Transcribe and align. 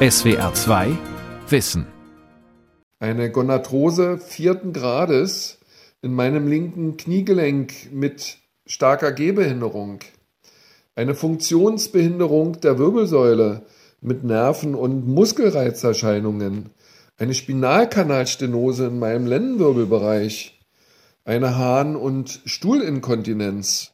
SWR 0.00 0.54
2 0.54 0.96
Wissen. 1.48 1.84
Eine 3.00 3.32
Gonarthrose 3.32 4.18
vierten 4.18 4.72
Grades 4.72 5.58
in 6.02 6.14
meinem 6.14 6.46
linken 6.46 6.96
Kniegelenk 6.96 7.90
mit 7.90 8.38
starker 8.64 9.10
Gehbehinderung. 9.10 9.98
Eine 10.94 11.16
Funktionsbehinderung 11.16 12.60
der 12.60 12.78
Wirbelsäule 12.78 13.66
mit 14.00 14.22
Nerven- 14.22 14.76
und 14.76 15.08
Muskelreizerscheinungen. 15.08 16.70
Eine 17.16 17.34
Spinalkanalstenose 17.34 18.86
in 18.86 19.00
meinem 19.00 19.26
Lendenwirbelbereich. 19.26 20.60
Eine 21.24 21.56
Harn- 21.56 21.96
und 21.96 22.40
Stuhlinkontinenz. 22.44 23.90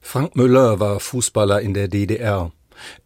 Frank 0.00 0.34
Müller 0.34 0.80
war 0.80 0.98
Fußballer 0.98 1.60
in 1.60 1.74
der 1.74 1.86
DDR. 1.86 2.50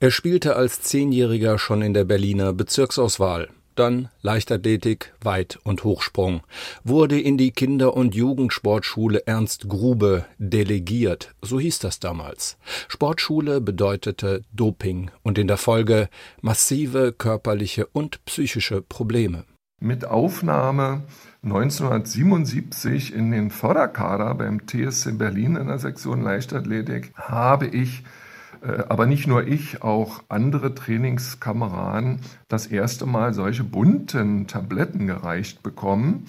Er 0.00 0.11
spielte 0.11 0.57
als 0.57 0.82
Zehnjähriger 0.82 1.59
schon 1.59 1.82
in 1.82 1.95
der 1.95 2.05
Berliner 2.05 2.53
Bezirksauswahl, 2.53 3.49
dann 3.79 4.09
Leichtathletik, 4.22 5.14
Weit- 5.22 5.59
und 5.63 5.85
Hochsprung, 5.85 6.43
wurde 6.82 7.21
in 7.21 7.39
die 7.39 7.53
Kinder- 7.53 7.95
und 7.95 8.14
Jugendsportschule 8.14 9.26
Ernst 9.26 9.68
Grube 9.68 10.26
delegiert, 10.39 11.35
so 11.43 11.61
hieß 11.61 11.79
das 11.79 12.00
damals. 12.00 12.59
Sportschule 12.89 13.61
bedeutete 13.61 14.43
Doping 14.53 15.11
und 15.23 15.39
in 15.39 15.46
der 15.46 15.59
Folge 15.59 16.09
massive 16.40 17.12
körperliche 17.12 17.87
und 17.87 18.25
psychische 18.25 18.82
Probleme. 18.82 19.45
Mit 19.81 20.04
Aufnahme 20.04 21.04
1977 21.45 23.14
in 23.14 23.31
den 23.31 23.50
Förderkader 23.50 24.35
beim 24.35 24.67
TSC 24.67 25.12
Berlin 25.12 25.54
in 25.54 25.68
der 25.68 25.79
Sektion 25.79 26.21
Leichtathletik 26.21 27.12
habe 27.14 27.68
ich 27.68 28.03
aber 28.89 29.07
nicht 29.07 29.26
nur 29.26 29.46
ich, 29.46 29.82
auch 29.82 30.22
andere 30.29 30.75
Trainingskameraden 30.75 32.20
das 32.48 32.67
erste 32.67 33.06
Mal 33.06 33.34
solche 33.34 33.64
bunten 33.64 34.47
Tabletten 34.47 35.06
gereicht 35.06 35.62
bekommen, 35.62 36.27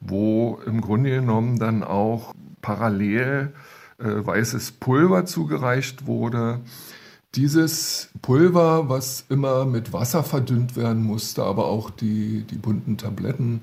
wo 0.00 0.58
im 0.66 0.80
Grunde 0.80 1.10
genommen 1.10 1.58
dann 1.58 1.82
auch 1.84 2.34
parallel 2.62 3.52
äh, 3.98 4.26
weißes 4.26 4.72
Pulver 4.72 5.26
zugereicht 5.26 6.06
wurde. 6.06 6.60
Dieses 7.34 8.10
Pulver, 8.22 8.88
was 8.88 9.24
immer 9.28 9.64
mit 9.64 9.92
Wasser 9.92 10.24
verdünnt 10.24 10.74
werden 10.76 11.04
musste, 11.04 11.44
aber 11.44 11.66
auch 11.66 11.90
die, 11.90 12.44
die 12.50 12.56
bunten 12.56 12.96
Tabletten, 12.96 13.62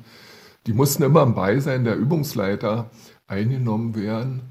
die 0.67 0.73
mussten 0.73 1.03
immer 1.03 1.23
im 1.23 1.33
Beisein 1.33 1.83
der 1.83 1.97
Übungsleiter 1.97 2.89
eingenommen 3.25 3.95
werden. 3.95 4.41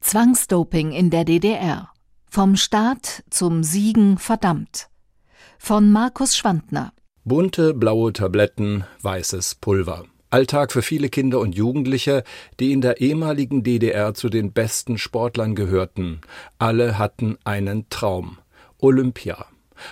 Zwangsdoping 0.00 0.92
in 0.92 1.10
der 1.10 1.24
DDR. 1.24 1.90
Vom 2.32 2.54
Staat 2.54 3.24
zum 3.28 3.64
Siegen 3.64 4.16
verdammt. 4.16 4.88
Von 5.58 5.90
Markus 5.90 6.36
Schwandner. 6.36 6.92
Bunte 7.24 7.74
blaue 7.74 8.12
Tabletten, 8.12 8.84
weißes 9.02 9.56
Pulver. 9.56 10.04
Alltag 10.30 10.70
für 10.70 10.82
viele 10.82 11.08
Kinder 11.08 11.40
und 11.40 11.56
Jugendliche, 11.56 12.22
die 12.60 12.70
in 12.70 12.82
der 12.82 13.00
ehemaligen 13.00 13.64
DDR 13.64 14.14
zu 14.14 14.28
den 14.28 14.52
besten 14.52 14.96
Sportlern 14.96 15.56
gehörten. 15.56 16.20
Alle 16.56 16.98
hatten 16.98 17.36
einen 17.42 17.88
Traum. 17.90 18.38
Olympia. 18.78 19.46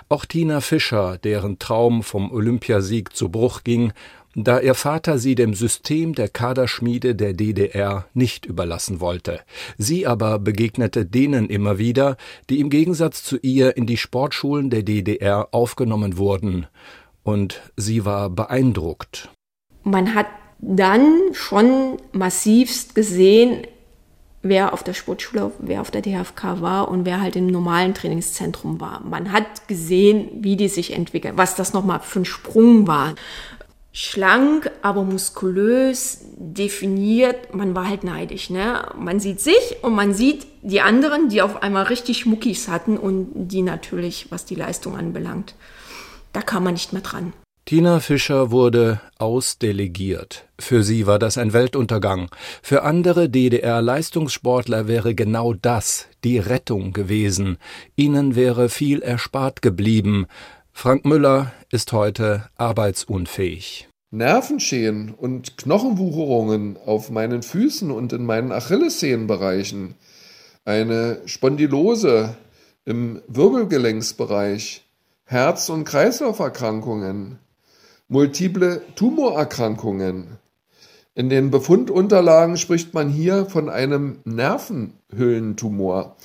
Auch 0.08 0.24
Tina 0.24 0.60
Fischer, 0.60 1.18
deren 1.18 1.58
Traum 1.58 2.02
vom 2.02 2.30
Olympiasieg 2.30 3.14
zu 3.14 3.28
Bruch 3.28 3.64
ging, 3.64 3.92
da 4.34 4.60
ihr 4.60 4.74
Vater 4.74 5.18
sie 5.18 5.34
dem 5.34 5.54
System 5.54 6.14
der 6.14 6.28
Kaderschmiede 6.28 7.14
der 7.14 7.32
DDR 7.32 8.06
nicht 8.14 8.46
überlassen 8.46 9.00
wollte. 9.00 9.40
Sie 9.76 10.06
aber 10.06 10.38
begegnete 10.38 11.04
denen 11.06 11.48
immer 11.48 11.78
wieder, 11.78 12.16
die 12.48 12.60
im 12.60 12.70
Gegensatz 12.70 13.24
zu 13.24 13.36
ihr 13.38 13.76
in 13.76 13.86
die 13.86 13.96
Sportschulen 13.96 14.70
der 14.70 14.82
DDR 14.82 15.48
aufgenommen 15.52 16.18
wurden. 16.18 16.66
Und 17.22 17.60
sie 17.76 18.04
war 18.04 18.30
beeindruckt. 18.30 19.28
Man 19.82 20.14
hat 20.14 20.26
dann 20.60 21.18
schon 21.32 21.98
massivst 22.12 22.94
gesehen, 22.94 23.66
wer 24.42 24.72
auf 24.72 24.82
der 24.82 24.94
Sportschule, 24.94 25.52
wer 25.58 25.80
auf 25.80 25.90
der 25.90 26.02
DHFK 26.02 26.60
war 26.60 26.88
und 26.88 27.04
wer 27.04 27.20
halt 27.20 27.36
im 27.36 27.46
normalen 27.46 27.94
Trainingszentrum 27.94 28.80
war. 28.80 29.00
Man 29.00 29.32
hat 29.32 29.68
gesehen, 29.68 30.28
wie 30.40 30.56
die 30.56 30.68
sich 30.68 30.92
entwickeln, 30.92 31.36
was 31.36 31.54
das 31.54 31.72
nochmal 31.72 32.00
für 32.00 32.20
ein 32.20 32.24
Sprung 32.24 32.86
war 32.86 33.14
schlank, 33.98 34.70
aber 34.80 35.02
muskulös, 35.02 36.24
definiert. 36.36 37.52
Man 37.52 37.74
war 37.74 37.88
halt 37.88 38.04
neidisch. 38.04 38.48
Ne? 38.48 38.86
Man 38.96 39.18
sieht 39.18 39.40
sich 39.40 39.78
und 39.82 39.94
man 39.94 40.14
sieht 40.14 40.46
die 40.62 40.80
anderen, 40.80 41.28
die 41.28 41.42
auf 41.42 41.62
einmal 41.64 41.84
richtig 41.84 42.24
Muckis 42.24 42.68
hatten 42.68 42.96
und 42.96 43.30
die 43.34 43.62
natürlich, 43.62 44.30
was 44.30 44.44
die 44.44 44.54
Leistung 44.54 44.96
anbelangt, 44.96 45.56
da 46.32 46.42
kam 46.42 46.62
man 46.62 46.74
nicht 46.74 46.92
mehr 46.92 47.02
dran. 47.02 47.32
Tina 47.68 48.00
Fischer 48.00 48.50
wurde 48.50 48.98
ausdelegiert. 49.18 50.48
Für 50.58 50.82
sie 50.82 51.06
war 51.06 51.18
das 51.18 51.36
ein 51.36 51.52
Weltuntergang. 51.52 52.30
Für 52.62 52.82
andere 52.82 53.28
DDR-Leistungssportler 53.28 54.88
wäre 54.88 55.14
genau 55.14 55.52
das 55.52 56.06
die 56.24 56.38
Rettung 56.38 56.94
gewesen. 56.94 57.58
Ihnen 57.94 58.34
wäre 58.36 58.70
viel 58.70 59.02
erspart 59.02 59.60
geblieben. 59.60 60.24
Frank 60.72 61.04
Müller 61.04 61.52
ist 61.70 61.92
heute 61.92 62.48
arbeitsunfähig. 62.56 63.86
Nervenschäden 64.10 65.12
und 65.12 65.58
Knochenwucherungen 65.58 66.78
auf 66.86 67.10
meinen 67.10 67.42
Füßen 67.42 67.90
und 67.90 68.14
in 68.14 68.24
meinen 68.24 68.50
Achillessehnenbereichen, 68.50 69.94
eine 70.64 71.20
Spondylose 71.26 72.34
im 72.86 73.20
Wirbelgelenksbereich, 73.28 74.86
Herz- 75.26 75.68
und 75.68 75.84
Kreislauferkrankungen, 75.84 77.40
multiple 78.08 78.82
Tumorerkrankungen. 78.96 80.38
In 81.14 81.28
den 81.28 81.50
Befundunterlagen 81.50 82.56
spricht 82.56 82.94
man 82.94 83.08
hier 83.08 83.46
von 83.46 83.68
einem 83.68 84.20
Nervenhüllentumor, 84.24 86.16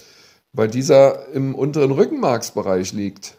weil 0.54 0.68
dieser 0.68 1.30
im 1.34 1.56
unteren 1.56 1.92
Rückenmarksbereich 1.92 2.94
liegt. 2.94 3.38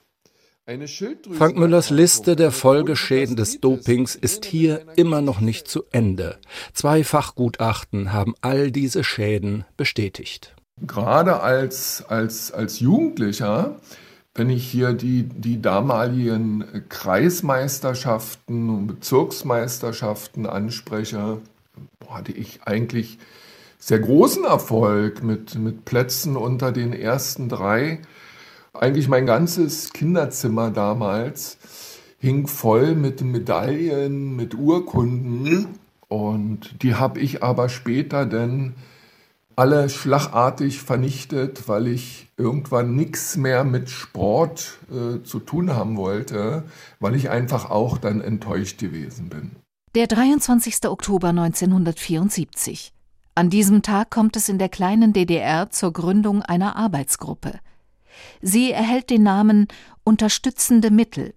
Frank 1.33 1.57
Müllers 1.59 1.91
Liste 1.91 2.37
der 2.37 2.51
Folgeschäden 2.51 3.37
des 3.37 3.61
Dopings 3.61 4.15
ist 4.15 4.47
hier 4.47 4.87
immer 4.97 5.21
noch 5.21 5.41
nicht 5.41 5.69
zu 5.69 5.85
Ende. 5.93 6.39
Zwei 6.73 7.05
Fachgutachten 7.05 8.15
haben 8.15 8.35
all 8.41 8.71
diese 8.71 9.05
Schäden 9.05 9.67
bestätigt. 9.77 10.57
Gerade 10.81 11.41
als, 11.41 12.03
als, 12.09 12.51
als 12.51 12.81
Jugendlicher, 12.81 13.79
wenn 14.35 14.51
ich 14.51 14.69
hier 14.69 14.93
die, 14.93 15.23
die 15.23 15.63
damaligen 15.63 16.65
Kreismeisterschaften 16.89 18.69
und 18.71 18.87
Bezirksmeisterschaften 18.89 20.47
anspreche, 20.47 21.41
hatte 22.09 22.33
ich 22.33 22.63
eigentlich 22.65 23.19
sehr 23.79 24.01
großen 24.01 24.45
Erfolg 24.45 25.23
mit, 25.23 25.55
mit 25.57 25.85
Plätzen 25.85 26.37
unter 26.37 26.73
den 26.73 26.93
ersten 26.93 27.49
drei 27.49 28.01
eigentlich 28.75 29.09
mein 29.09 29.25
ganzes 29.25 29.93
Kinderzimmer 29.93 30.71
damals 30.71 31.59
hing 32.19 32.47
voll 32.47 32.95
mit 32.95 33.21
Medaillen, 33.23 34.35
mit 34.35 34.55
Urkunden. 34.55 35.79
Und 36.09 36.83
die 36.83 36.95
habe 36.95 37.21
ich 37.21 37.43
aber 37.43 37.69
später 37.69 38.27
dann 38.27 38.75
alle 39.57 39.89
schlagartig 39.89 40.81
vernichtet, 40.83 41.69
weil 41.69 41.87
ich 41.87 42.29
irgendwann 42.37 42.95
nichts 42.95 43.37
mehr 43.37 43.65
mit 43.65 43.91
Sport 43.91 44.79
äh, 44.91 45.23
zu 45.23 45.39
tun 45.39 45.75
haben 45.75 45.97
wollte, 45.97 46.65
weil 47.01 47.15
ich 47.15 47.31
einfach 47.31 47.71
auch 47.71 47.99
dann 47.99 48.21
enttäuscht 48.21 48.79
gewesen 48.79 49.29
bin. 49.29 49.53
Der 49.95 50.07
23. 50.07 50.87
Oktober 50.87 51.29
1974. 51.29 52.93
An 53.37 53.51
diesem 53.51 53.83
Tag 53.83 54.11
kommt 54.11 54.37
es 54.37 54.49
in 54.49 54.59
der 54.59 54.69
kleinen 54.69 55.13
DDR 55.13 55.71
zur 55.71 55.93
Gründung 55.93 56.43
einer 56.43 56.77
Arbeitsgruppe. 56.77 57.61
Sie 58.41 58.73
erhält 58.73 59.11
den 59.11 59.23
Namen 59.23 59.69
Unterstützende 60.05 60.91
Mittel. 60.91 61.35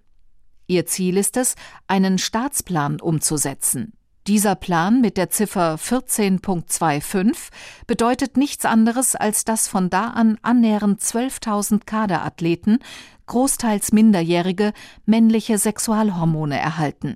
Ihr 0.68 0.86
Ziel 0.86 1.18
ist 1.18 1.38
es, 1.38 1.56
einen 1.88 2.18
Staatsplan 2.18 3.00
umzusetzen. 3.00 3.94
Dieser 4.27 4.56
Plan 4.56 5.00
mit 5.00 5.15
der 5.15 5.29
Ziffer 5.29 5.75
14.25 5.75 7.50
bedeutet 7.88 8.35
nichts 8.35 8.65
anderes, 8.65 9.15
als 9.15 9.45
dass 9.45 9.69
von 9.69 9.89
da 9.89 10.07
an 10.07 10.38
annähernd 10.41 11.00
12.000 11.00 11.85
Kaderathleten, 11.85 12.79
großteils 13.27 13.94
Minderjährige, 13.94 14.74
männliche 15.06 15.57
Sexualhormone 15.57 16.59
erhalten. 16.59 17.15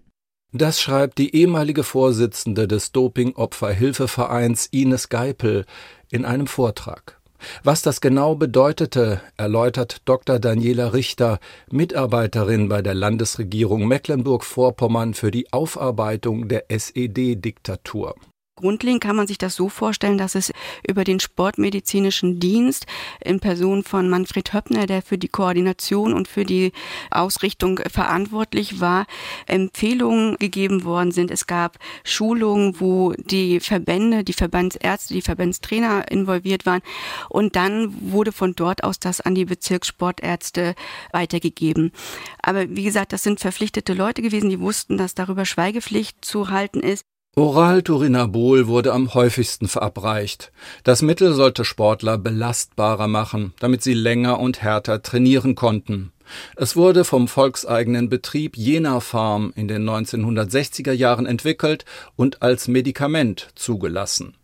Das 0.53 0.81
schreibt 0.81 1.17
die 1.17 1.35
ehemalige 1.35 1.83
Vorsitzende 1.83 2.65
des 2.67 2.93
Dopingopferhilfevereins 2.93 4.67
Ines 4.67 5.09
Geipel 5.09 5.65
in 6.09 6.23
einem 6.23 6.47
Vortrag. 6.47 7.20
Was 7.63 7.81
das 7.81 8.01
genau 8.01 8.35
bedeutete, 8.35 9.21
erläutert 9.38 9.97
Dr. 10.05 10.39
Daniela 10.39 10.93
Richter, 10.93 11.39
Mitarbeiterin 11.71 12.69
bei 12.69 12.81
der 12.81 12.93
Landesregierung 12.93 13.88
Mecklenburg-Vorpommern 13.88 15.13
für 15.13 15.31
die 15.31 15.51
Aufarbeitung 15.51 16.47
der 16.47 16.65
SED-Diktatur. 16.69 18.15
Grundlegend 18.57 19.01
kann 19.01 19.15
man 19.15 19.27
sich 19.27 19.38
das 19.38 19.56
so 19.56 19.69
vorstellen, 19.69 20.18
dass 20.18 20.36
es 20.36 20.51
über 20.86 21.06
den 21.06 21.21
Sportmedizinischen 21.21 22.39
Dienst 22.39 22.86
in 23.24 23.39
Person 23.39 23.81
von 23.83 24.09
Manfred 24.09 24.53
Höppner, 24.53 24.88
der 24.88 25.01
für 25.01 25.18
die 25.18 25.30
Koordination 25.30 26.13
und 26.13 26.27
für 26.27 26.44
die 26.44 26.74
Ausrichtung 27.09 27.80
verantwortlich 27.89 28.81
war, 28.81 29.07
Empfehlungen 29.48 30.36
gegeben 30.36 30.83
worden 30.83 31.12
sind. 31.12 31.31
Es 31.31 31.48
gab 31.48 31.80
Schulungen, 32.03 32.80
wo 32.81 33.13
die 33.13 33.62
Verbände, 33.62 34.25
die 34.25 34.33
Verbandsärzte, 34.33 35.13
die 35.13 35.21
Verbandstrainer 35.21 36.12
involviert 36.12 36.65
waren. 36.65 36.81
Und 37.30 37.56
dann 37.56 38.12
wurde 38.12 38.33
von 38.33 38.53
dort 38.53 38.83
aus 38.83 39.00
das 39.00 39.21
an 39.21 39.33
die 39.33 39.45
Bezirkssportärzte 39.45 40.75
weitergegeben. 41.13 41.94
Aber 42.42 42.69
wie 42.69 42.83
gesagt, 42.83 43.13
das 43.13 43.24
sind 43.24 43.39
verpflichtete 43.39 43.94
Leute 43.94 44.21
gewesen, 44.21 44.50
die 44.50 44.59
wussten, 44.59 44.98
dass 44.98 45.15
darüber 45.15 45.45
Schweigepflicht 45.45 46.24
zu 46.24 46.50
halten 46.50 46.81
ist. 46.81 47.06
Oral-Turinabol 47.37 48.67
wurde 48.67 48.91
am 48.91 49.13
häufigsten 49.13 49.69
verabreicht. 49.69 50.51
Das 50.83 51.01
Mittel 51.01 51.33
sollte 51.33 51.63
Sportler 51.63 52.17
belastbarer 52.17 53.07
machen, 53.07 53.53
damit 53.59 53.81
sie 53.83 53.93
länger 53.93 54.37
und 54.41 54.61
härter 54.61 55.01
trainieren 55.01 55.55
konnten. 55.55 56.11
Es 56.57 56.75
wurde 56.75 57.05
vom 57.05 57.29
volkseigenen 57.29 58.09
Betrieb 58.09 58.57
Jena 58.57 58.99
Farm 58.99 59.53
in 59.55 59.69
den 59.69 59.89
1960er 59.89 60.91
Jahren 60.91 61.25
entwickelt 61.25 61.85
und 62.17 62.41
als 62.41 62.67
Medikament 62.67 63.47
zugelassen. 63.55 64.35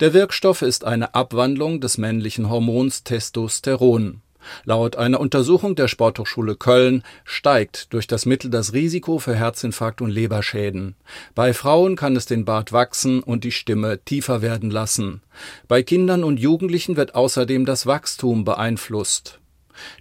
Der 0.00 0.12
Wirkstoff 0.12 0.60
ist 0.60 0.84
eine 0.84 1.14
Abwandlung 1.14 1.80
des 1.80 1.96
männlichen 1.96 2.50
Hormons 2.50 3.04
Testosteron. 3.04 4.20
Laut 4.64 4.96
einer 4.96 5.20
Untersuchung 5.20 5.74
der 5.76 5.88
Sporthochschule 5.88 6.56
Köln 6.56 7.02
steigt 7.24 7.92
durch 7.92 8.06
das 8.06 8.26
Mittel 8.26 8.50
das 8.50 8.72
Risiko 8.72 9.18
für 9.18 9.34
Herzinfarkt 9.34 10.00
und 10.00 10.10
Leberschäden. 10.10 10.94
Bei 11.34 11.52
Frauen 11.52 11.96
kann 11.96 12.16
es 12.16 12.26
den 12.26 12.44
Bart 12.44 12.72
wachsen 12.72 13.22
und 13.22 13.44
die 13.44 13.52
Stimme 13.52 14.00
tiefer 14.04 14.42
werden 14.42 14.70
lassen. 14.70 15.22
Bei 15.68 15.82
Kindern 15.82 16.24
und 16.24 16.38
Jugendlichen 16.38 16.96
wird 16.96 17.14
außerdem 17.14 17.64
das 17.66 17.86
Wachstum 17.86 18.44
beeinflusst. 18.44 19.40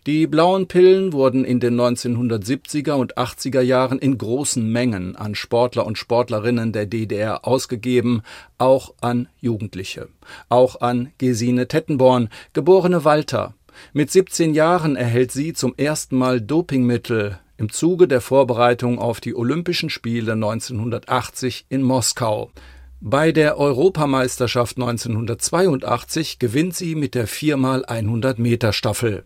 Die 0.05 0.27
blauen 0.27 0.67
Pillen 0.67 1.13
wurden 1.13 1.45
in 1.45 1.59
den 1.59 1.79
1970er 1.79 2.93
und 2.93 3.17
80er 3.17 3.61
Jahren 3.61 3.99
in 3.99 4.17
großen 4.17 4.71
Mengen 4.71 5.15
an 5.15 5.35
Sportler 5.35 5.85
und 5.85 5.97
Sportlerinnen 5.97 6.71
der 6.71 6.85
DDR 6.85 7.47
ausgegeben, 7.47 8.21
auch 8.57 8.93
an 9.01 9.27
Jugendliche, 9.39 10.09
auch 10.49 10.81
an 10.81 11.11
Gesine 11.17 11.67
Tettenborn, 11.67 12.29
geborene 12.53 13.03
Walter, 13.05 13.55
mit 13.93 14.11
17 14.11 14.53
Jahren 14.53 14.95
erhält 14.95 15.31
sie 15.31 15.53
zum 15.53 15.73
ersten 15.77 16.17
Mal 16.17 16.41
Dopingmittel 16.41 17.39
im 17.57 17.71
Zuge 17.71 18.07
der 18.07 18.21
Vorbereitung 18.21 18.99
auf 18.99 19.21
die 19.21 19.35
Olympischen 19.35 19.89
Spiele 19.89 20.33
1980 20.33 21.65
in 21.69 21.81
Moskau. 21.83 22.51
Bei 22.99 23.31
der 23.31 23.57
Europameisterschaft 23.57 24.77
1982 24.77 26.39
gewinnt 26.39 26.75
sie 26.75 26.95
mit 26.95 27.15
der 27.15 27.27
4x100 27.27 28.39
Meter 28.39 28.73
Staffel. 28.73 29.25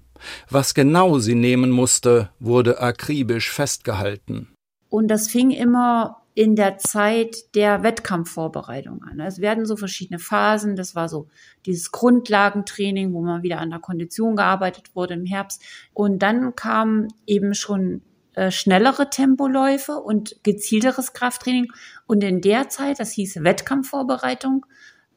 Was 0.49 0.73
genau 0.73 1.19
sie 1.19 1.35
nehmen 1.35 1.69
musste, 1.69 2.29
wurde 2.39 2.79
akribisch 2.81 3.51
festgehalten. 3.51 4.47
Und 4.89 5.09
das 5.09 5.27
fing 5.27 5.51
immer 5.51 6.17
in 6.37 6.55
der 6.55 6.77
Zeit 6.77 7.55
der 7.55 7.81
Wettkampfvorbereitung 7.81 9.01
an. 9.01 9.19
Es 9.19 9.41
werden 9.41 9.65
so 9.65 9.75
verschiedene 9.75 10.19
Phasen. 10.19 10.75
Das 10.75 10.93
war 10.93 11.09
so 11.09 11.29
dieses 11.65 11.91
Grundlagentraining, 11.91 13.11
wo 13.11 13.23
man 13.23 13.41
wieder 13.41 13.57
an 13.57 13.71
der 13.71 13.79
Kondition 13.79 14.35
gearbeitet 14.35 14.95
wurde 14.95 15.15
im 15.15 15.25
Herbst. 15.25 15.63
Und 15.95 16.19
dann 16.21 16.53
kam 16.55 17.07
eben 17.25 17.55
schon 17.55 18.03
äh, 18.35 18.51
schnellere 18.51 19.09
Tempoläufe 19.09 19.93
und 19.93 20.35
gezielteres 20.43 21.13
Krafttraining. 21.13 21.71
Und 22.05 22.23
in 22.23 22.39
der 22.41 22.69
Zeit, 22.69 22.99
das 22.99 23.13
hieß 23.13 23.43
Wettkampfvorbereitung, 23.43 24.63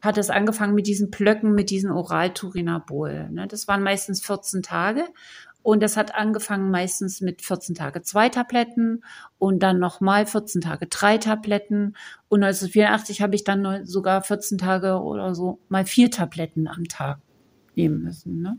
hat 0.01 0.17
es 0.17 0.31
angefangen 0.31 0.75
mit 0.75 0.87
diesen 0.87 1.11
Plöcken, 1.11 1.53
mit 1.53 1.69
diesen 1.69 1.91
Oral-Turinabol. 1.91 3.29
Ne? 3.31 3.47
Das 3.47 3.69
waren 3.69 3.83
meistens 3.83 4.25
14 4.25 4.63
Tage. 4.63 5.05
Und 5.62 5.83
das 5.83 5.97
hat 5.97 6.15
angefangen 6.15 6.71
meistens 6.71 7.21
mit 7.21 7.43
14 7.43 7.75
Tage 7.75 8.03
zwei 8.03 8.31
Tabletten 8.31 9.05
und 9.39 9.62
dann 9.62 9.79
nochmal 9.79 10.27
14 10.27 10.62
Tage 10.62 10.87
drei 10.87 11.19
Tabletten. 11.19 11.97
Und 12.29 12.43
1984 12.43 13.21
habe 13.21 13.35
ich 13.35 13.45
dann 13.45 13.85
sogar 13.85 14.23
14 14.23 14.59
Tage 14.59 15.01
oder 15.01 15.35
so 15.35 15.61
mal 15.69 15.85
vier 15.85 16.11
Tabletten 16.11 16.67
am 16.67 16.85
Tag 16.85 17.21
nehmen 17.75 18.03
müssen. 18.03 18.41
Ne? 18.41 18.59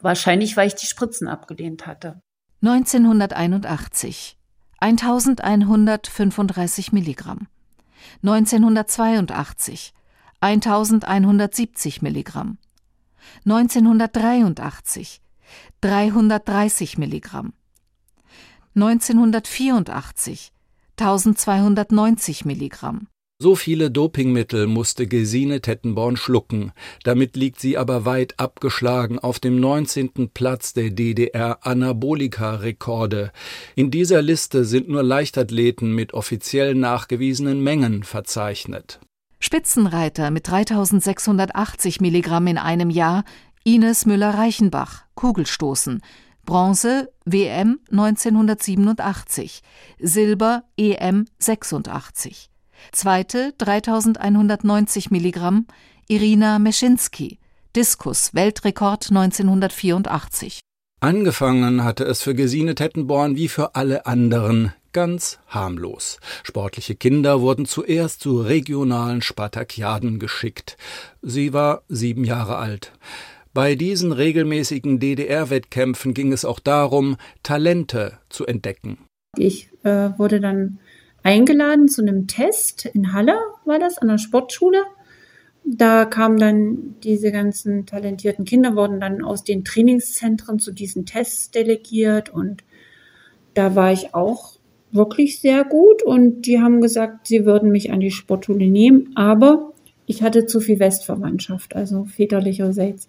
Wahrscheinlich, 0.00 0.56
weil 0.56 0.68
ich 0.68 0.74
die 0.74 0.86
Spritzen 0.86 1.26
abgelehnt 1.26 1.86
hatte. 1.86 2.20
1981 2.62 4.38
1135 4.78 6.92
Milligramm. 6.92 7.48
1982 8.22 9.94
1170 10.40 12.02
Milligramm. 12.02 12.58
1983 13.44 15.20
330 15.80 16.98
Milligramm. 16.98 17.52
1984 18.74 20.52
1290 20.98 22.44
Milligramm. 22.44 23.08
So 23.38 23.54
viele 23.54 23.90
Dopingmittel 23.90 24.66
musste 24.66 25.06
Gesine 25.06 25.60
Tettenborn 25.60 26.16
schlucken. 26.16 26.72
Damit 27.04 27.36
liegt 27.36 27.60
sie 27.60 27.76
aber 27.76 28.06
weit 28.06 28.40
abgeschlagen 28.40 29.18
auf 29.18 29.38
dem 29.38 29.60
19. 29.60 30.30
Platz 30.32 30.72
der 30.72 30.88
DDR 30.88 31.58
Anabolika-Rekorde. 31.60 33.32
In 33.74 33.90
dieser 33.90 34.22
Liste 34.22 34.64
sind 34.64 34.88
nur 34.88 35.02
Leichtathleten 35.02 35.94
mit 35.94 36.14
offiziell 36.14 36.74
nachgewiesenen 36.74 37.62
Mengen 37.62 38.04
verzeichnet. 38.04 39.00
Spitzenreiter 39.38 40.30
mit 40.30 40.48
3680 40.48 42.00
Milligramm 42.00 42.46
in 42.46 42.56
einem 42.56 42.88
Jahr 42.88 43.24
Ines 43.66 44.06
Müller-Reichenbach, 44.06 45.06
Kugelstoßen, 45.16 46.00
Bronze 46.44 47.12
WM 47.24 47.80
1987, 47.90 49.60
Silber 49.98 50.62
EM 50.76 51.24
86. 51.40 52.48
Zweite 52.92 53.54
3190 53.58 55.10
Milligramm 55.10 55.66
Irina 56.06 56.60
Meschinski, 56.60 57.40
Diskus 57.74 58.34
Weltrekord 58.34 59.10
1984. 59.10 60.60
Angefangen 61.00 61.82
hatte 61.82 62.04
es 62.04 62.22
für 62.22 62.36
Gesine 62.36 62.76
Tettenborn 62.76 63.34
wie 63.34 63.48
für 63.48 63.74
alle 63.74 64.06
anderen 64.06 64.72
ganz 64.92 65.40
harmlos. 65.48 66.20
Sportliche 66.44 66.94
Kinder 66.94 67.40
wurden 67.40 67.66
zuerst 67.66 68.20
zu 68.20 68.40
regionalen 68.40 69.22
Spartakiaden 69.22 70.20
geschickt. 70.20 70.76
Sie 71.20 71.52
war 71.52 71.82
sieben 71.88 72.22
Jahre 72.22 72.58
alt. 72.58 72.92
Bei 73.56 73.74
diesen 73.74 74.12
regelmäßigen 74.12 74.98
DDR-Wettkämpfen 75.00 76.12
ging 76.12 76.30
es 76.30 76.44
auch 76.44 76.60
darum, 76.60 77.16
Talente 77.42 78.18
zu 78.28 78.44
entdecken. 78.44 78.98
Ich 79.38 79.70
äh, 79.82 80.10
wurde 80.18 80.42
dann 80.42 80.78
eingeladen 81.22 81.88
zu 81.88 82.02
einem 82.02 82.26
Test 82.26 82.84
in 82.84 83.14
Halle, 83.14 83.38
war 83.64 83.78
das, 83.78 83.96
an 83.96 84.08
der 84.08 84.18
Sportschule. 84.18 84.82
Da 85.64 86.04
kamen 86.04 86.36
dann 86.36 86.96
diese 87.02 87.32
ganzen 87.32 87.86
talentierten 87.86 88.44
Kinder, 88.44 88.76
wurden 88.76 89.00
dann 89.00 89.24
aus 89.24 89.42
den 89.42 89.64
Trainingszentren 89.64 90.58
zu 90.58 90.70
diesen 90.70 91.06
Tests 91.06 91.50
delegiert 91.50 92.28
und 92.28 92.62
da 93.54 93.74
war 93.74 93.90
ich 93.90 94.14
auch 94.14 94.58
wirklich 94.92 95.40
sehr 95.40 95.64
gut 95.64 96.02
und 96.02 96.42
die 96.42 96.60
haben 96.60 96.82
gesagt, 96.82 97.26
sie 97.26 97.46
würden 97.46 97.70
mich 97.70 97.90
an 97.90 98.00
die 98.00 98.10
Sportschule 98.10 98.66
nehmen, 98.66 99.12
aber 99.14 99.72
ich 100.04 100.22
hatte 100.22 100.44
zu 100.44 100.60
viel 100.60 100.78
Westverwandtschaft, 100.78 101.74
also 101.74 102.04
väterlicherseits. 102.04 103.08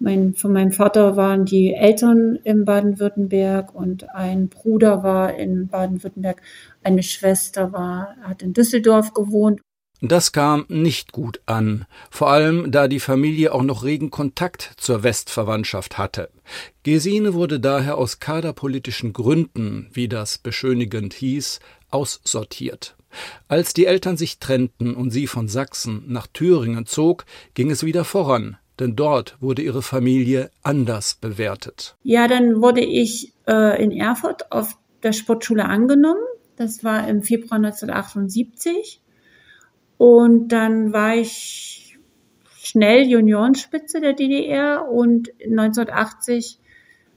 Mein, 0.00 0.34
von 0.34 0.52
meinem 0.52 0.70
Vater 0.70 1.16
waren 1.16 1.44
die 1.44 1.74
Eltern 1.74 2.38
in 2.44 2.64
Baden-Württemberg 2.64 3.74
und 3.74 4.08
ein 4.10 4.48
Bruder 4.48 5.02
war 5.02 5.34
in 5.34 5.66
Baden-Württemberg, 5.66 6.40
eine 6.84 7.02
Schwester 7.02 7.72
war, 7.72 8.14
hat 8.22 8.42
in 8.42 8.52
Düsseldorf 8.52 9.12
gewohnt. 9.12 9.60
Das 10.00 10.30
kam 10.30 10.64
nicht 10.68 11.10
gut 11.10 11.40
an, 11.46 11.84
vor 12.08 12.30
allem 12.30 12.70
da 12.70 12.86
die 12.86 13.00
Familie 13.00 13.52
auch 13.52 13.64
noch 13.64 13.82
regen 13.82 14.10
Kontakt 14.10 14.74
zur 14.76 15.02
Westverwandtschaft 15.02 15.98
hatte. 15.98 16.30
Gesine 16.84 17.34
wurde 17.34 17.58
daher 17.58 17.98
aus 17.98 18.20
kaderpolitischen 18.20 19.12
Gründen, 19.12 19.88
wie 19.92 20.06
das 20.06 20.38
beschönigend 20.38 21.14
hieß, 21.14 21.58
aussortiert. 21.90 22.96
Als 23.48 23.74
die 23.74 23.86
Eltern 23.86 24.16
sich 24.16 24.38
trennten 24.38 24.94
und 24.94 25.10
sie 25.10 25.26
von 25.26 25.48
Sachsen 25.48 26.04
nach 26.06 26.28
Thüringen 26.28 26.86
zog, 26.86 27.24
ging 27.54 27.72
es 27.72 27.82
wieder 27.82 28.04
voran 28.04 28.56
denn 28.80 28.96
dort 28.96 29.36
wurde 29.40 29.62
ihre 29.62 29.82
Familie 29.82 30.50
anders 30.62 31.14
bewertet. 31.14 31.96
Ja, 32.02 32.28
dann 32.28 32.60
wurde 32.62 32.80
ich 32.80 33.32
äh, 33.46 33.82
in 33.82 33.90
Erfurt 33.90 34.52
auf 34.52 34.78
der 35.02 35.12
Sportschule 35.12 35.64
angenommen. 35.64 36.20
Das 36.56 36.84
war 36.84 37.08
im 37.08 37.22
Februar 37.22 37.56
1978. 37.56 39.00
Und 39.96 40.48
dann 40.48 40.92
war 40.92 41.16
ich 41.16 41.98
schnell 42.58 43.06
Juniorenspitze 43.08 44.00
der 44.00 44.12
DDR 44.12 44.88
und 44.88 45.30
1980 45.42 46.60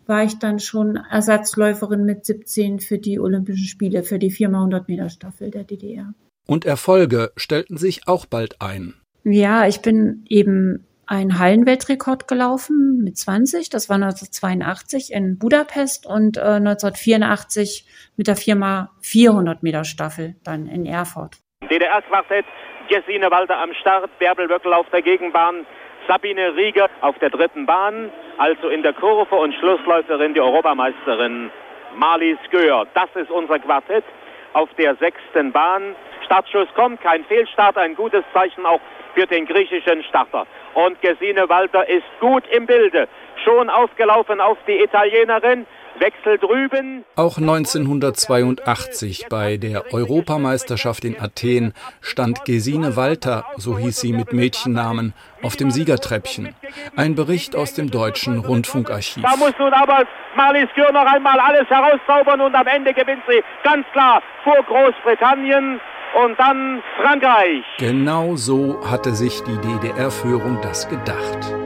war 0.07 0.23
ich 0.23 0.39
dann 0.39 0.59
schon 0.59 0.95
Ersatzläuferin 0.95 2.05
mit 2.05 2.25
17 2.25 2.79
für 2.79 2.97
die 2.97 3.19
Olympischen 3.19 3.65
Spiele, 3.65 4.03
für 4.03 4.19
die 4.19 4.31
4x100 4.31 4.85
Meter 4.87 5.09
Staffel 5.09 5.51
der 5.51 5.63
DDR. 5.63 6.13
Und 6.47 6.65
Erfolge 6.65 7.31
stellten 7.35 7.77
sich 7.77 8.07
auch 8.07 8.25
bald 8.25 8.61
ein. 8.61 8.95
Ja, 9.23 9.67
ich 9.67 9.81
bin 9.81 10.25
eben 10.27 10.85
einen 11.11 11.37
Hallenweltrekord 11.37 12.29
gelaufen 12.29 13.01
mit 13.03 13.17
20. 13.17 13.69
Das 13.69 13.89
war 13.89 13.95
1982 13.95 15.11
in 15.11 15.37
Budapest 15.37 16.07
und 16.07 16.37
äh, 16.37 16.63
1984 16.63 17.85
mit 18.15 18.27
der 18.27 18.37
Firma 18.37 18.91
400 19.01 19.61
Meter 19.61 19.83
Staffel 19.83 20.35
dann 20.45 20.67
in 20.67 20.85
Erfurt. 20.85 21.35
DDR-Quartett, 21.69 22.45
Gesine 22.87 23.29
Walter 23.29 23.57
am 23.57 23.73
Start, 23.73 24.09
Bärbel 24.19 24.49
Wöckel 24.49 24.73
auf 24.73 24.89
der 24.91 25.01
Gegenbahn, 25.01 25.65
Sabine 26.07 26.55
Rieger 26.55 26.89
auf 27.01 27.19
der 27.19 27.29
dritten 27.29 27.65
Bahn, 27.65 28.09
also 28.37 28.69
in 28.69 28.81
der 28.81 28.93
Kurve 28.93 29.35
und 29.35 29.53
Schlussläuferin 29.55 30.33
die 30.33 30.39
Europameisterin 30.39 31.51
Marlies 31.93 32.39
Göhr. 32.51 32.87
Das 32.93 33.09
ist 33.15 33.29
unser 33.29 33.59
Quartett 33.59 34.05
auf 34.53 34.69
der 34.77 34.95
sechsten 34.95 35.51
Bahn. 35.51 35.93
Startschuss 36.25 36.69
kommt, 36.73 37.01
kein 37.01 37.25
Fehlstart, 37.25 37.77
ein 37.77 37.95
gutes 37.95 38.23
Zeichen 38.33 38.65
auch 38.65 38.79
für 39.13 39.27
den 39.27 39.45
griechischen 39.45 40.03
Starter. 40.03 40.45
Und 40.73 41.01
Gesine 41.01 41.49
Walter 41.49 41.87
ist 41.87 42.05
gut 42.19 42.43
im 42.51 42.65
Bilde. 42.65 43.07
Schon 43.43 43.69
aufgelaufen 43.69 44.39
auf 44.39 44.57
die 44.67 44.81
Italienerin. 44.83 45.65
Wechsel 45.99 46.37
drüben. 46.37 47.03
Auch 47.15 47.37
1982 47.37 49.27
bei 49.29 49.57
der 49.57 49.93
Europameisterschaft 49.93 51.03
in 51.03 51.19
Athen 51.19 51.73
stand 51.99 52.45
Gesine 52.45 52.95
Walter, 52.95 53.45
so 53.57 53.77
hieß 53.77 53.99
sie 53.99 54.13
mit 54.13 54.33
Mädchennamen, 54.33 55.13
auf 55.43 55.57
dem 55.57 55.69
Siegertreppchen. 55.69 56.55
Ein 56.95 57.15
Bericht 57.15 57.55
aus 57.55 57.73
dem 57.73 57.91
deutschen 57.91 58.39
Rundfunkarchiv. 58.39 59.21
Da 59.21 59.35
muss 59.35 59.53
nun 59.59 59.73
aber 59.73 60.05
Marlies 60.35 60.69
Kür 60.73 60.91
noch 60.91 61.05
einmal 61.05 61.39
alles 61.39 61.69
herauszaubern 61.69 62.41
und 62.41 62.55
am 62.55 62.67
Ende 62.67 62.93
gewinnt 62.93 63.23
sie 63.27 63.43
ganz 63.63 63.85
klar 63.91 64.23
vor 64.43 64.63
Großbritannien 64.63 65.79
und 66.23 66.39
dann 66.39 66.81
Frankreich. 67.01 67.63
Genau 67.77 68.35
so 68.35 68.79
hatte 68.89 69.13
sich 69.13 69.41
die 69.43 69.57
DDR-Führung 69.57 70.59
das 70.61 70.87
gedacht. 70.89 71.60